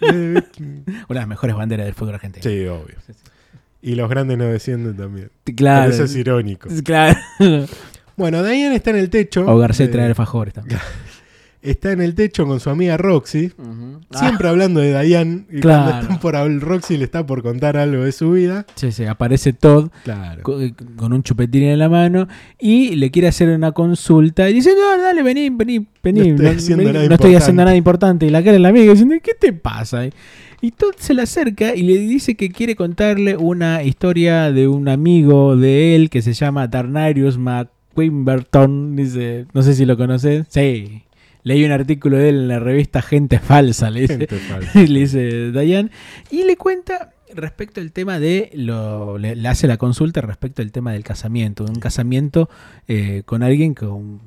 [0.00, 2.42] Eh, Una de las mejores banderas del fútbol argentino.
[2.42, 2.94] sí, obvio.
[3.82, 5.30] Y los grandes no descienden también.
[5.56, 5.86] Claro.
[5.86, 6.68] Por eso es irónico.
[6.84, 7.18] Claro.
[8.16, 9.44] Bueno, Diane está en el techo.
[9.46, 10.80] O Garcés Eh, trae alfajores también.
[11.60, 13.52] Está en el techo con su amiga Roxy.
[13.58, 14.00] Ujú.
[14.16, 15.44] Siempre hablando de Diane.
[15.50, 15.60] Y Ah.
[15.60, 15.82] Claro.
[15.84, 18.64] cuando están por hablar, Roxy le está por contar algo de su vida.
[18.76, 20.60] Sí, sí, aparece Todd Claro.
[20.62, 22.28] eh, con un chupetín en la mano
[22.60, 26.32] y le quiere hacer una consulta y dice, no, dale, vení, vení, vení.
[26.32, 27.54] No estoy haciendo nada no estoy haciendo importante".
[27.64, 28.26] nada importante.
[28.26, 30.02] Y la cara de la amiga diciendo, ¿qué te pasa?
[30.60, 34.88] Y Todd se le acerca y le dice que quiere contarle una historia de un
[34.88, 38.96] amigo de él que se llama Darnarius McQuimberton.
[38.96, 40.46] Dice, no sé si lo conoces.
[40.48, 41.02] Sí.
[41.48, 44.26] Leí un artículo de él en la revista Gente Falsa, le dice.
[44.48, 44.78] Falsa.
[44.80, 45.90] le dice Dayan.
[46.30, 48.50] Y le cuenta respecto al tema de.
[48.54, 51.64] Lo, le, le hace la consulta respecto al tema del casamiento.
[51.64, 52.48] Un casamiento
[52.86, 54.20] eh, con alguien con,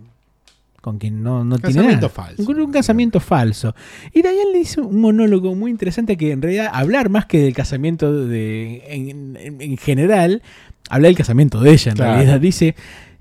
[0.82, 2.10] con quien no, no tiene Casamiento nada.
[2.10, 2.52] falso.
[2.52, 3.76] Un, un casamiento falso.
[4.14, 7.54] Y Dayan le dice un monólogo muy interesante que en realidad hablar más que del
[7.54, 10.42] casamiento de, en, en- en general,
[10.90, 12.14] habla del casamiento de ella en Claro.
[12.16, 12.40] realidad.
[12.40, 12.76] Dice,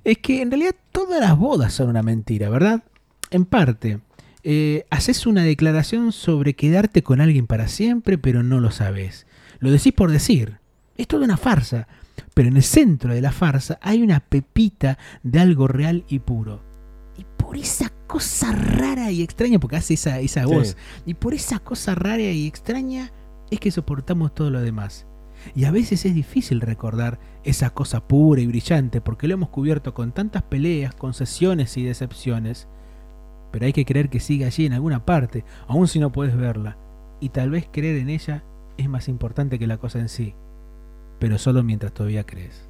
[0.04, 2.82] es que en realidad todas las bodas son una mentira, ¿verdad?
[3.30, 4.00] En parte.
[4.42, 9.26] Eh, haces una declaración sobre quedarte con alguien para siempre, pero no lo sabes.
[9.58, 10.58] Lo decís por decir.
[10.96, 11.88] Es toda una farsa.
[12.34, 16.62] Pero en el centro de la farsa hay una pepita de algo real y puro.
[17.16, 20.52] Y por esa cosa rara y extraña, porque hace esa, esa Sí.
[20.54, 23.12] voz, y por esa cosa rara y extraña
[23.50, 25.06] es que soportamos todo lo demás.
[25.54, 29.94] Y a veces es difícil recordar esa cosa pura y brillante porque lo hemos cubierto
[29.94, 32.68] con tantas peleas, concesiones y decepciones.
[33.50, 36.76] Pero hay que creer que sigue allí en alguna parte, aun si no puedes verla.
[37.20, 38.44] Y tal vez creer en ella
[38.76, 40.34] es más importante que la cosa en sí.
[41.18, 42.66] Pero solo mientras todavía crees.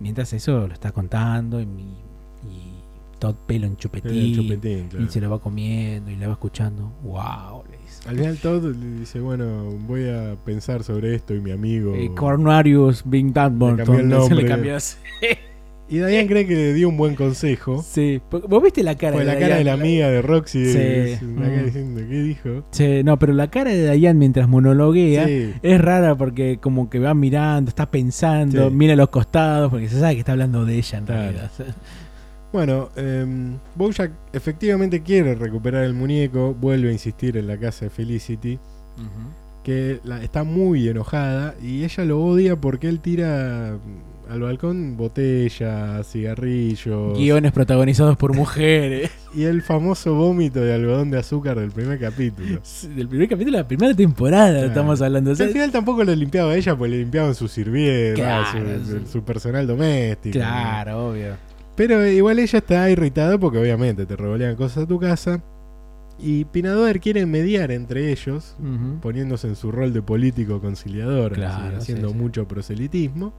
[0.00, 1.96] Mientras eso lo está contando y, mi-
[2.44, 2.74] y
[3.18, 5.04] todo pelo en chupetín, El chupetín, claro.
[5.04, 6.92] y se lo va comiendo y le va escuchando.
[7.02, 7.64] ¡Wow!
[7.68, 8.08] Le dice.
[8.08, 11.94] Al final Todd le dice, bueno, voy a pensar sobre esto y mi amigo...
[11.96, 14.96] Eh, Cornarius Bing el se le cambió así.
[15.90, 17.82] Y Diane cree que le dio un buen consejo.
[17.82, 18.20] Sí.
[18.30, 20.70] ¿Vos viste la cara Fue de la cara de la amiga de Roxy.
[20.72, 20.78] Sí.
[20.78, 21.64] es la cara Mm.
[21.64, 22.64] diciendo, ¿qué dijo?
[22.72, 25.54] Sí, no, pero la cara de Diane mientras monologuea Sí.
[25.62, 28.74] es rara porque como que va mirando, está pensando, Sí.
[28.74, 31.22] mira a los costados porque se sabe que está hablando de ella en Claro.
[31.22, 31.50] realidad.
[32.52, 33.26] Bueno, eh,
[33.74, 38.58] Bojack efectivamente quiere recuperar el muñeco, vuelve a insistir en la casa de Felicity,
[39.62, 43.76] que la- está muy enojada y ella lo odia porque él tira
[44.28, 49.10] al balcón botellas, cigarrillos Guiones protagonizados por mujeres.
[49.34, 52.60] y el famoso vómito de algodón de azúcar del primer capítulo.
[52.94, 54.66] Del primer capítulo de la primera temporada Claro.
[54.68, 55.32] estamos hablando.
[55.32, 57.34] O sea, al final tampoco lo limpiaba ella, pues le limpiaban
[58.14, 59.04] Claro, su, sí.
[59.12, 60.34] su personal doméstico.
[60.38, 61.34] claro, obvio.
[61.76, 65.42] Pero igual ella está irritada porque obviamente te revolean cosas a tu casa.
[66.20, 68.56] Y Pinadoer quiere mediar entre ellos,
[69.00, 72.14] poniéndose en su rol de político conciliador, Claro, así, haciendo sí.
[72.16, 73.32] mucho proselitismo.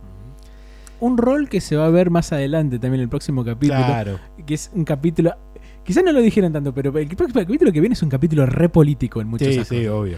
[1.00, 3.80] Un rol que se va a ver más adelante también en el próximo capítulo.
[3.86, 5.34] Claro, Que es un capítulo.
[5.84, 8.70] Quizás no lo dijeron tanto, pero el próximo capítulo que viene es un capítulo re
[8.70, 9.78] político en muchos sí, aspectos.
[9.78, 10.18] sí, obvio.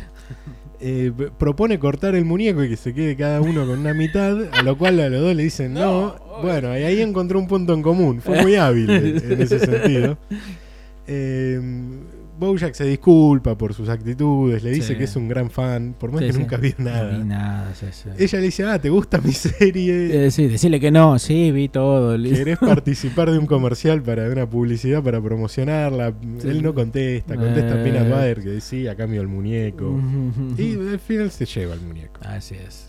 [0.84, 4.64] Eh, propone cortar el muñeco y que se quede cada uno con una mitad, a
[4.64, 6.16] lo cual a los dos le dicen no.
[6.42, 8.20] Bueno, y ahí encontró un punto en común.
[8.20, 10.18] Fue muy hábil en ese sentido.
[11.08, 11.60] Eh,
[12.42, 14.96] Bojack se disculpa por sus actitudes, le dice Sí.
[14.98, 16.40] que es un gran fan, por más Sí, que sí.
[16.40, 17.18] nunca vio No nada.
[17.18, 17.74] vi nada.
[18.18, 20.26] Ella le dice, ah, ¿te gusta mi serie?
[20.26, 22.18] Eh, sí, decirle que no, sí, vi todo.
[22.22, 26.14] ¿Querés participar de un comercial para una publicidad para promocionarla?
[26.44, 27.84] Él no contesta, contesta Eh.
[27.84, 29.98] Peanut Butter que sí, a cambio el muñeco.
[30.58, 32.20] Y al final se lleva el muñeco.
[32.26, 32.88] Así es.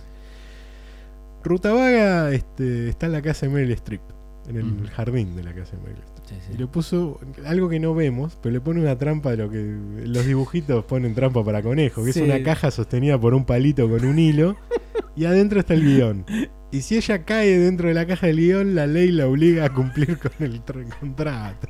[1.44, 4.00] Ruta Vaga este, está en la casa de Meryl Streep,
[4.48, 6.11] en el jardín de la casa de Meryl Streep.
[6.32, 6.52] Sí, sí.
[6.54, 9.76] Y le puso algo que no vemos, pero le pone una trampa de lo que
[10.06, 12.20] los dibujitos ponen trampa para conejo, que Sí.
[12.20, 14.56] es una caja sostenida por un palito con un hilo
[15.16, 16.24] y adentro está el guion.
[16.70, 19.70] Y si ella cae dentro de la caja del guion, la ley la obliga a
[19.74, 21.68] cumplir con el tra- contrato.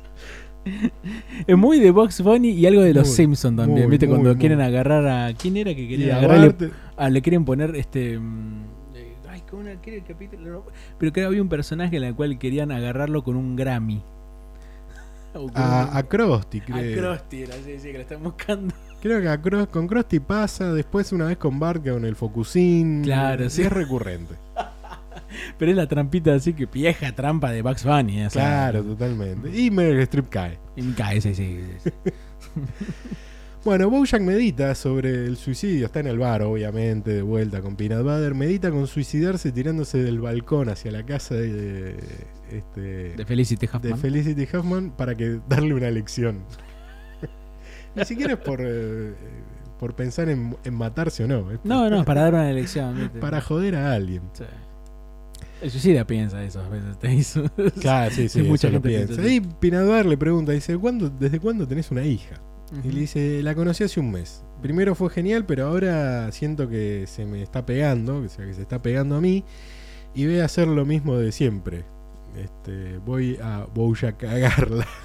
[1.45, 3.81] Es muy de Box Bunny y algo de los Muy, Simpsons también.
[3.81, 4.07] muy, ¿Viste?
[4.07, 5.33] muy, Cuando quieren agarrar a.
[5.33, 6.47] ¿Quién era que quería a agarrarle?
[6.47, 8.17] Bart, Ah, le quieren poner este.
[8.17, 8.63] mm,
[8.95, 9.81] eh, Ay, ¿cómo era?
[9.81, 10.63] ¿Qué era el capítulo?
[10.97, 14.03] Pero creo que había un personaje en el cual querían agarrarlo con un Grammy.
[15.55, 17.01] A, a Krusty, a creo.
[17.01, 18.73] Krusty era, sí, sí, que lo están buscando.
[19.01, 23.01] Creo que a con Krusty pasa, después una vez con Bart con el Focusín.
[23.03, 23.63] Claro, sí.
[23.63, 24.35] Es recurrente.
[25.57, 28.25] Pero es la trampita así que vieja trampa de Bugs Bunny.
[28.29, 29.49] Claro, totalmente.
[29.49, 30.57] Y Meryl Streep cae.
[30.77, 31.91] Y cae, sí, sí, sí.
[33.65, 35.85] Bueno, Bojack medita sobre el suicidio.
[35.85, 38.35] Está en el bar, obviamente, de vuelta con Peanut Butter.
[38.35, 41.95] Medita con suicidarse tirándose del balcón hacia la casa de,
[42.51, 43.97] este, De Felicity de Huffman.
[43.97, 46.43] Felicity Huffman para que darle una lección.
[47.95, 49.13] Ni siquiera es por, eh,
[49.79, 51.49] por pensar en, en matarse o no.
[51.49, 52.99] es no, no, para dar una elección.
[52.99, 53.19] ¿viste?
[53.19, 54.23] para joder a alguien.
[54.33, 54.43] Sí.
[55.61, 56.99] El suicida piensa eso a veces.
[56.99, 57.49] Te hizo.
[57.79, 59.25] Claro, sí, sí, mucha lo piensa.
[59.25, 62.41] Y Butter le pregunta, dice, ¿cuándo, ¿desde cuándo tenés una hija?
[62.83, 64.43] Y le dice, la conocí hace un mes.
[64.61, 68.61] Primero fue genial, pero ahora siento que se me está pegando, o sea, que se
[68.61, 69.43] está pegando a mí.
[70.15, 71.83] Y voy a hacer lo mismo de siempre.
[72.37, 74.87] Este, voy a a cagarla.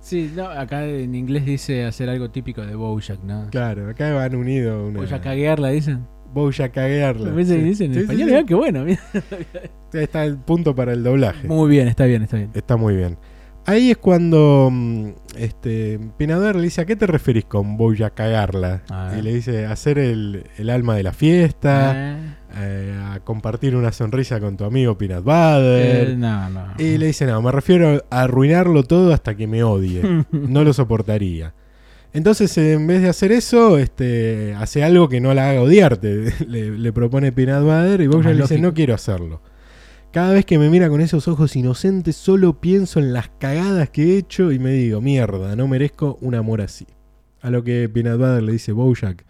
[0.00, 3.48] Sí, no, acá en inglés dice hacer algo típico de Bojack, ¿no?
[3.50, 5.00] Claro, acá van unido una.
[5.00, 6.06] Bojack caguearla, dicen.
[6.32, 6.68] Voy a
[7.34, 7.62] veces Sí.
[7.62, 8.44] dicen en Sí, español, sí.
[8.46, 8.84] qué bueno.
[8.84, 9.00] mira.
[9.92, 11.46] Está el punto para el doblaje.
[11.48, 12.50] Muy bien, está bien, está bien.
[12.54, 13.16] Está muy bien.
[13.68, 18.10] Ahí es cuando mm, este, Pinador le dice, ¿a qué te referís con voy a
[18.10, 18.82] cagarla?
[19.18, 23.92] Y le dice, hacer el, el alma de la fiesta, Eh, eh, a compartir una
[23.92, 26.08] sonrisa con tu amigo Peanut Butter.
[26.10, 26.64] eh, no, no.
[26.78, 30.00] Y le dice, no, me refiero a arruinarlo todo hasta que me odie.
[30.32, 31.52] no lo soportaría.
[32.14, 36.32] Entonces, en vez de hacer eso, este, hace algo que no la haga odiarte.
[36.48, 39.42] le, le propone Peanut Butter y Bojack le dice, no quiero hacerlo.
[40.18, 44.02] Cada vez que me mira con esos ojos inocentes, solo pienso en las cagadas que
[44.02, 46.88] he hecho y me digo, mierda, no merezco un amor así.
[47.40, 49.24] A lo que Peanut Butter le dice, Bojack,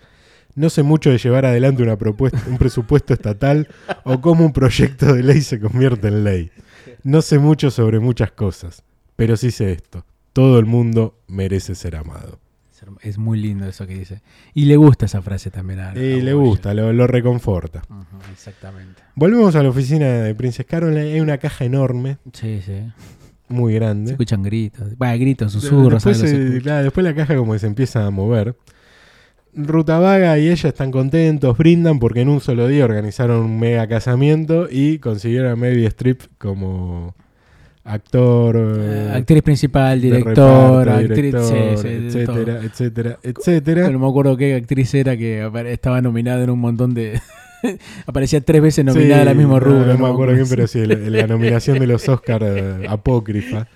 [0.55, 3.69] no sé mucho de llevar adelante una propuesta, un presupuesto estatal
[4.05, 6.51] o cómo un proyecto de ley se convierte en ley.
[7.03, 8.83] No sé mucho sobre muchas cosas,
[9.15, 10.07] pero sí sé esto.
[10.33, 12.41] Todo el mundo merece ser amado.
[13.03, 14.23] Es muy lindo eso que dice.
[14.55, 17.83] Y le gusta esa frase también a, a Y le gusta, lo, lo reconforta.
[18.33, 19.03] Exactamente.
[19.15, 21.13] Volvemos a la oficina de Princess Caroline.
[21.15, 22.83] Hay una caja enorme, Sí, sí.
[23.49, 24.11] muy Se grande.
[24.13, 24.97] escuchan gritos.
[24.97, 26.05] Bueno, gritos, susurros.
[26.05, 28.57] después, algo se se- claro, después la caja como que se empieza a mover.
[29.55, 33.89] Ruta Vaga y ella están contentos, brindan porque en un solo día organizaron un mega
[33.89, 37.15] casamiento y consiguieron a Meryl Streep como
[37.89, 43.91] actor, Eh, eh, actriz principal, director, reparto, actriz, director, sí, sí, de etcétera, etcétera, etcétera.
[43.91, 47.21] No me acuerdo qué actriz era que estaba nominada en un montón de,
[48.07, 49.87] Aparecía tres veces nominada Sí, al mismo no, rubro.
[49.87, 53.67] No, me acuerdo bien, pero sí, la, la nominación de los Oscar eh, apócrifa.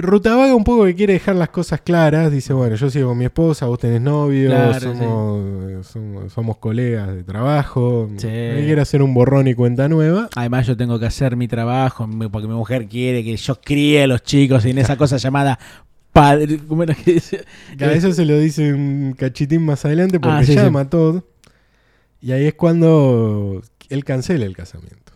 [0.00, 2.30] Rutavaga un poco que quiere dejar las cosas claras.
[2.32, 6.56] Dice, bueno, yo sigo con mi esposa, vos tenés novio, Claro, somos, eh, somos, somos
[6.58, 8.08] colegas de trabajo.
[8.16, 8.26] Sí.
[8.28, 10.28] Quiere hacer un borrón y cuenta nueva.
[10.36, 14.06] Además yo tengo que hacer mi trabajo porque mi mujer quiere que yo críe a
[14.06, 15.58] los chicos en esa cosa llamada
[16.12, 16.60] padre.
[17.80, 21.22] A eso se lo dice un cachitín más adelante porque Ah, sí, llama a Todd.
[22.20, 25.12] Y ahí es cuando él cancela el casamiento.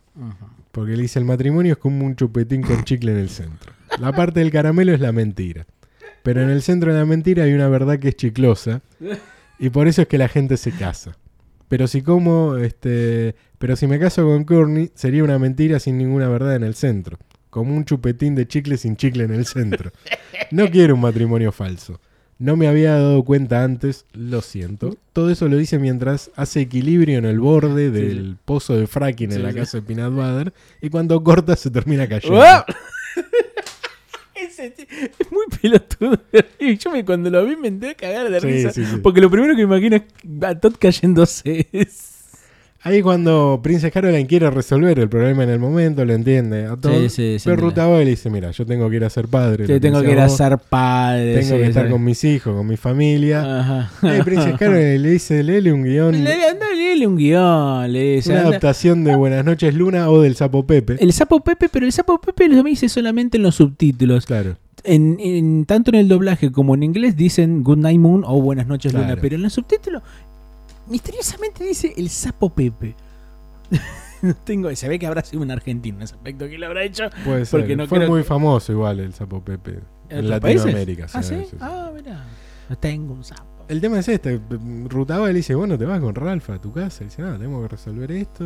[0.72, 3.72] Porque él dice el matrimonio es como un chupetín con chicle en el centro.
[4.01, 5.66] La parte del caramelo es la mentira.
[6.22, 8.82] Pero en el centro de la mentira hay una verdad que es chiclosa.
[9.59, 11.16] Y por eso es que la gente se casa.
[11.68, 16.28] Pero si como, este, pero si me caso con Courtney, sería una mentira sin ninguna
[16.28, 17.18] verdad en el centro.
[17.51, 19.91] Como un chupetín de chicle sin chicle en el centro.
[20.51, 22.01] No quiero un matrimonio falso.
[22.39, 24.97] No me había dado cuenta antes, lo siento.
[25.12, 29.43] Todo eso lo dice mientras hace equilibrio en el borde del pozo de fracking en
[29.43, 30.55] la casa de Peanut Butter.
[30.80, 32.41] Y cuando corta se termina cayendo.
[34.41, 36.18] Es muy pelotudo.
[36.59, 38.72] Y yo me, cuando lo vi me entré a cagar de Sí, risa.
[38.72, 38.97] sí, sí.
[39.03, 40.03] Porque lo primero que me imagino es
[40.43, 41.66] a Todd cayéndose.
[42.89, 46.93] Ahí cuando Princess Caroline quiere resolver el problema en el momento, lo entiende a todo.
[46.93, 47.57] Sí, sí, sí, pero entiende.
[47.62, 49.66] Rutabaga le dice, mira, yo tengo que ir a ser padre.
[49.68, 51.41] Lo tengo que ir a ser padre.
[51.41, 53.61] Tengo que estar con mis hijos, con mi familia.
[53.61, 53.91] Ajá.
[54.03, 56.36] Ahí Princess Caroline le dice, léele un guion, Le,
[56.76, 57.93] léele un guion.
[57.93, 60.97] Le dice, una adaptación de Buenas noches Luna o del Sapo Pepe.
[61.01, 64.24] El sapo Pepe, pero el sapo Pepe lo dice solamente en los subtítulos.
[64.26, 64.57] Claro.
[64.84, 68.66] En, en- tanto en el doblaje como en inglés dicen Good Night Moon o Buenas
[68.68, 69.20] noches Luna, Claro.
[69.20, 70.03] pero en los subtítulos
[70.89, 72.95] misteriosamente dice el sapo Pepe.
[74.20, 76.82] No tengo, se ve que habrá sido un argentino en ese aspecto que lo habrá
[76.82, 77.05] hecho.
[77.24, 77.61] Puede ser.
[77.61, 79.78] Porque no Fue creo muy que- famoso igual el Sapo Pepe.
[80.09, 80.28] ¿En?
[80.28, 81.07] Latinoamérica.
[81.12, 81.36] Ah, sí.
[81.61, 82.24] Ah, mira.
[82.68, 83.64] No tengo un sapo.
[83.68, 84.41] El tema es este.
[84.89, 87.05] Rutabaga le dice, bueno, te vas con Ralph a tu casa.
[87.05, 88.45] Y dice, no, tenemos que resolver esto.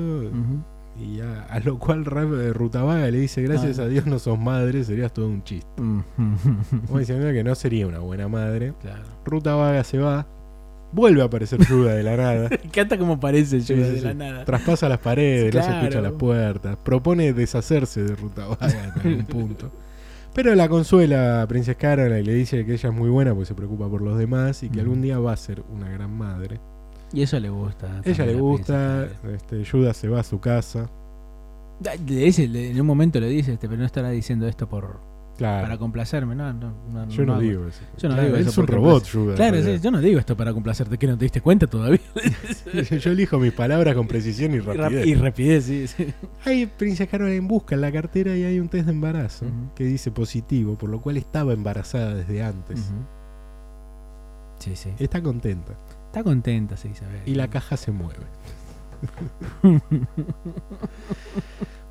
[1.00, 3.84] Y a, a lo cual eh, Rutabaga le dice, gracias Ah.
[3.84, 5.70] a Dios no sos madre, serías todo un chiste.
[5.76, 8.74] Como diciendo que no sería una buena madre.
[8.82, 9.04] Claro.
[9.24, 10.26] Rutabaga se va.
[10.92, 12.48] Vuelve a aparecer Yuda de la nada.
[12.50, 14.04] Me encanta cómo parece yo Sí, sí, de sí.
[14.04, 14.44] la nada.
[14.44, 16.76] Traspasa las paredes, no se escucha las puertas.
[16.82, 19.70] Propone deshacerse de Rutabaga en algún punto.
[20.34, 23.46] Pero la consuela a Princess Caroline y le dice que ella es muy buena porque
[23.46, 24.80] se preocupa por los demás y que Ujú.
[24.82, 26.58] algún día va a ser una gran madre.
[27.12, 28.00] Y eso le gusta.
[28.04, 30.88] ella le gusta, este, Yuda se va a su casa.
[32.06, 35.00] Le dice, en un momento le dice, este, pero no estará diciendo esto por
[35.38, 37.80] para complacerme, no, no, no yo no digo eso.
[37.98, 39.34] Yo no Claro, digo eso Es un robot, pues, Yuda.
[39.34, 42.00] Claro, en sí, yo no digo esto para complacerte, que no te diste cuenta todavía.
[43.00, 45.06] Yo elijo mis palabras con precisión y Y rap- rapidez.
[45.06, 45.86] y rapidez, sí.
[45.88, 46.06] sí.
[46.44, 50.10] Ahí Princess Caroline busca en la cartera y hay un test de embarazo que dice
[50.10, 52.90] positivo, por lo cual estaba embarazada desde antes.
[54.58, 54.90] Sí, sí.
[54.98, 55.72] Está contenta.
[56.06, 57.20] Está contenta, sí, Isabel.
[57.26, 58.20] Y la caja se mueve.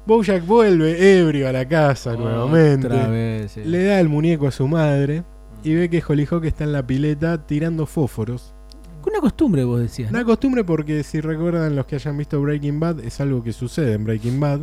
[0.06, 2.88] Bojack vuelve ebrio a la casa nuevamente.
[2.88, 3.62] Otra vez, sí.
[3.64, 5.24] Le da el muñeco a su madre
[5.64, 8.54] y ve que Hollyhock está en la pileta tirando fósforos.
[9.08, 10.10] Una costumbre, vos decías.
[10.12, 13.94] Una costumbre porque si recuerdan los que hayan visto Breaking Bad, es algo que sucede
[13.94, 14.62] en Breaking Bad.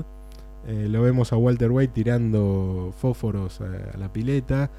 [0.66, 4.70] Eh, lo vemos a Walter White tirando fósforos a, a la pileta.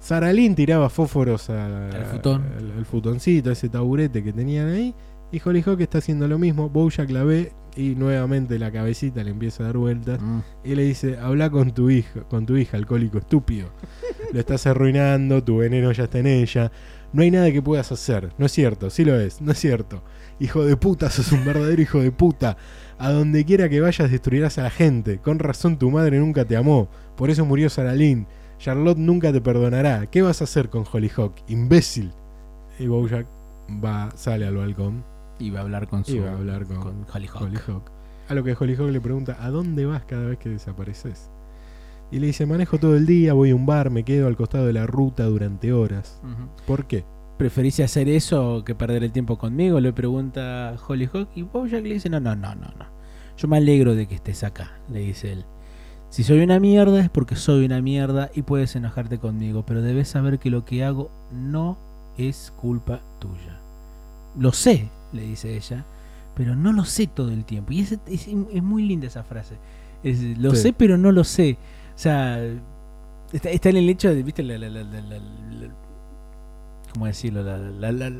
[0.00, 2.44] Sarah Lynn tiraba fósforos a- Al futón.
[2.56, 4.94] al- al futoncito, a ese taburete que tenían ahí.
[5.30, 6.70] Y Hollyhock está haciendo lo mismo.
[6.70, 10.20] Bojack la ve y nuevamente la cabecita le empieza a dar vueltas.
[10.20, 10.40] Mm.
[10.64, 13.68] Y le dice, habla con tu hija, con tu hija, alcohólico estúpido.
[14.32, 16.72] Lo estás arruinando, tu veneno ya está en ella.
[17.12, 18.30] No hay nada que puedas hacer.
[18.36, 20.02] No es cierto, sí lo es, no es cierto.
[20.40, 22.58] Hijo de puta, sos un verdadero hijo de puta.
[22.98, 25.18] A donde quiera que vayas destruirás a la gente.
[25.18, 26.90] Con razón tu madre nunca te amó.
[27.16, 28.26] Por eso murió Sarah Lynn.
[28.58, 30.06] Charlotte nunca te perdonará.
[30.10, 31.34] ¿Qué vas a hacer con Hollyhock?
[31.48, 32.12] Imbécil.
[32.78, 33.26] Y Bojack
[33.82, 35.02] va, sale al balcón
[35.38, 36.16] Y va a hablar con su.
[36.16, 37.40] y va a hablar con, con Hollyhock.
[37.42, 37.90] Hollyhock.
[38.28, 41.30] A lo que Hollyhock le pregunta, ¿a dónde vas cada vez que desapareces?
[42.10, 44.66] Y le dice, manejo todo el día, voy a un bar, me quedo al costado
[44.66, 46.20] de la ruta durante horas.
[46.66, 47.04] ¿Por qué?
[47.36, 49.78] ¿Preferís hacer eso que perder el tiempo conmigo?
[49.78, 51.28] Le pregunta Hollyhock.
[51.36, 52.86] Y Bojack le dice: No, no, no, no, no.
[53.36, 55.44] Yo me alegro de que estés acá, le dice él.
[56.10, 60.08] Si soy una mierda es porque soy una mierda y puedes enojarte conmigo, pero debes
[60.08, 61.78] saber que lo que hago no
[62.16, 63.60] es culpa tuya.
[64.38, 65.84] Lo sé, le dice ella,
[66.34, 67.72] pero no lo sé todo el tiempo.
[67.72, 69.56] Y es, es- es muy linda esa frase.
[70.02, 70.62] Es, lo Sí.
[70.62, 71.58] sé, pero no lo sé.
[71.94, 72.38] O sea,
[73.32, 74.82] está, está en el hecho de, viste, la, la- la-
[76.92, 77.42] ¿cómo decirlo?
[77.42, 78.12] La, la- la-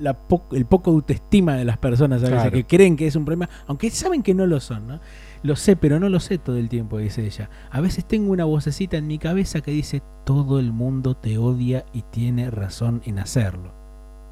[0.00, 2.50] la po- el poco autoestima de las personas a veces Claro.
[2.52, 5.00] que creen que es un problema, aunque saben que no lo son, ¿no?
[5.42, 7.50] Lo sé, pero no lo sé todo el tiempo, dice ella.
[7.70, 11.84] A veces tengo una vocecita en mi cabeza que dice, todo el mundo te odia
[11.92, 13.72] y tiene razón en hacerlo.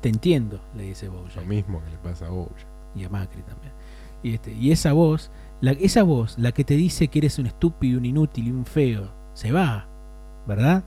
[0.02, 1.46] Te entiendo, le dice Lo Bojack.
[1.46, 2.66] mismo que le pasa a Bojack.
[2.94, 3.72] Y a Macri también.
[4.22, 5.30] Y, este, y esa voz,
[5.60, 8.66] la, esa voz, la que te dice que eres un estúpido, un inútil y un
[8.66, 9.86] feo, se va,
[10.46, 10.84] ¿verdad?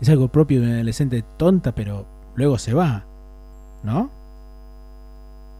[0.00, 3.04] Es algo propio de un adolescente tonta, pero luego se va,
[3.84, 4.10] ¿no?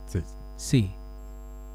[0.07, 0.21] Sí.
[0.57, 0.91] Sí,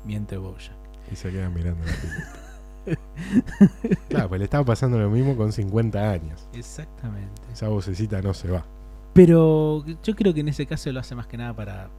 [0.05, 0.73] miente Bojack.
[1.11, 2.39] Y se queda mirando la pileta.
[4.09, 6.47] claro, pues le estaba pasando lo mismo con 50 años.
[6.53, 7.41] Exactamente.
[7.53, 8.65] Esa vocecita no se va.
[9.13, 11.89] Pero yo creo que en ese caso lo hace más que nada para,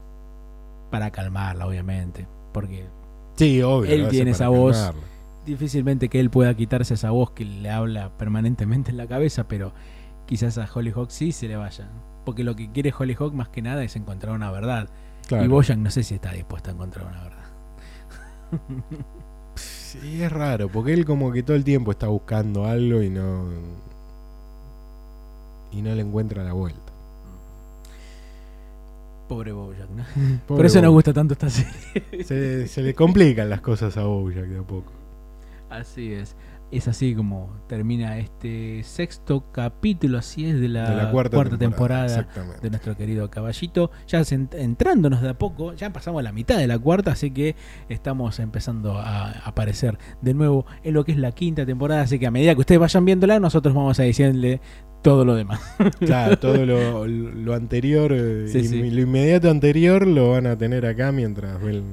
[0.91, 2.27] para calmarla, obviamente.
[2.53, 2.87] Porque
[3.37, 3.91] Sí, obvio.
[3.93, 4.77] Él tiene esa voz.
[4.77, 5.01] calmarla.
[5.47, 9.73] difícilmente que él pueda quitarse esa voz que le habla permanentemente en la cabeza, pero
[10.27, 11.89] quizás a Hollyhock sí se le vaya.
[12.25, 14.89] Porque lo que quiere Hollyhock más que nada es encontrar una verdad.
[15.29, 15.45] Claro.
[15.45, 17.45] Y Boyan no sé si está dispuesto a encontrar una verdad.
[19.55, 23.45] Sí, es raro, porque él como que todo el tiempo está buscando algo y no.
[25.71, 26.84] Y no le encuentra la vuelta.
[29.29, 30.05] Pobre Bojack, ¿no?
[30.05, 30.93] Pobre Por eso nos Bojack.
[30.93, 32.25] gusta tanto esta serie.
[32.25, 34.93] Se, se le complican las cosas a Bojack de a poco.
[35.70, 36.37] Así es.
[36.70, 42.07] Es así como termina este sexto capítulo, así es, de la, de la cuarta, temporada,
[42.07, 42.61] Exactamente.
[42.62, 43.93] de nuestro querido caballito.
[44.09, 44.22] Ya
[44.53, 47.55] entrándonos de a poco, ya pasamos la mitad de la cuarta, así que
[47.89, 52.03] estamos empezando a aparecer de nuevo en lo que es la quinta temporada.
[52.03, 54.61] Así que a medida que ustedes vayan viéndola, nosotros vamos a decirle
[55.05, 55.61] todo lo demás.
[56.01, 61.13] Claro, todo lo, lo anterior, eh, Sí, lo inmediato anterior lo van a tener acá
[61.13, 61.85] mientras ven.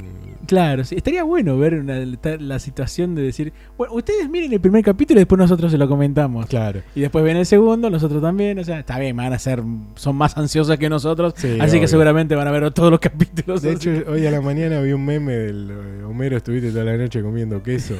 [0.47, 1.99] Claro, sí, estaría bueno ver una-
[2.39, 5.87] la situación de decir, bueno, ustedes miren el primer capítulo y después nosotros se lo
[5.87, 6.45] comentamos.
[6.47, 6.81] Claro.
[6.95, 9.61] Y después ven el segundo, nosotros también, o sea, está bien, van a ser,
[9.95, 11.81] son más ansiosos que nosotros, Sí, así obvio.
[11.81, 13.61] que seguramente van a ver todos los capítulos.
[13.61, 16.97] De hecho, hoy a la mañana vi un meme del eh, Homero, estuviste toda la
[16.97, 17.95] noche comiendo queso.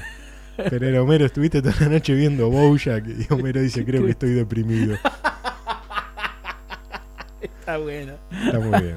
[0.70, 3.06] Pero era Homero, estuviste toda la noche viendo Bojack.
[3.08, 4.96] Y Homero dice, creo que estoy deprimido.
[7.42, 8.14] está bueno.
[8.46, 8.96] Está muy bien.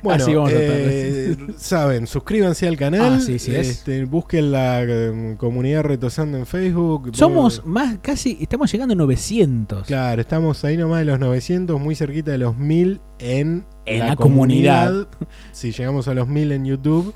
[0.00, 3.14] Bueno, Así vamos a eh, saben, suscríbanse al canal.
[3.14, 3.68] Ah, sí, sí es.
[3.68, 7.10] este, busquen la eh, comunidad Retosando en Facebook.
[7.16, 9.86] Somos Todo- más, casi, estamos llegando a 900.
[9.88, 14.14] Claro, estamos ahí nomás de los 900, muy cerquita de los 1000 en, En la
[14.14, 15.08] comunidad.
[15.50, 17.12] Si llegamos a los 1000 en YouTube,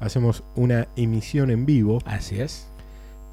[0.00, 1.98] hacemos una emisión en vivo.
[2.04, 2.68] Así es.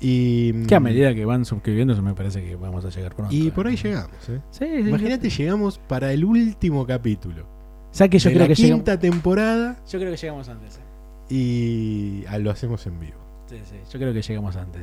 [0.01, 3.34] Y, Que a medida que van suscribiendo, me parece que vamos a llegar pronto.
[3.34, 4.11] y por ahí llegamos.
[4.30, 4.41] ¿eh?
[4.51, 7.43] Sí, sí, Imagínate, llegamos para el último capítulo.
[7.43, 8.80] O sea que yo de creo la que llegamos.
[8.84, 10.78] quinta temporada Yo creo que llegamos antes.
[10.78, 11.34] eh.
[11.34, 13.18] y ah, lo hacemos en vivo.
[13.47, 14.82] Sí, sí, yo creo que llegamos antes.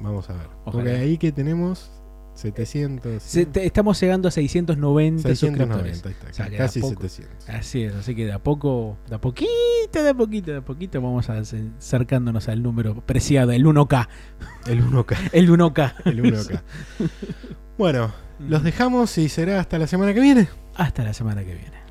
[0.00, 0.46] Vamos a ver.
[0.64, 0.84] Ojalá.
[0.84, 1.90] Porque ahí que tenemos
[2.34, 3.22] 700.
[3.22, 6.16] Se- te- estamos llegando a 690 690, suscriptores.
[6.16, 7.48] está, O sea, casi poco- 700.
[7.48, 9.48] Así es, así que de a poco, de a poquito,
[9.92, 14.08] de a poquito, de a poquito vamos a- acercándonos al número preciado, el 1K.
[14.66, 15.16] El 1K.
[15.32, 15.94] El 1K.
[16.06, 16.62] El 1K.
[17.78, 18.12] bueno,
[18.48, 20.48] los dejamos y será hasta la semana que viene.
[20.74, 21.81] Hasta la semana que viene.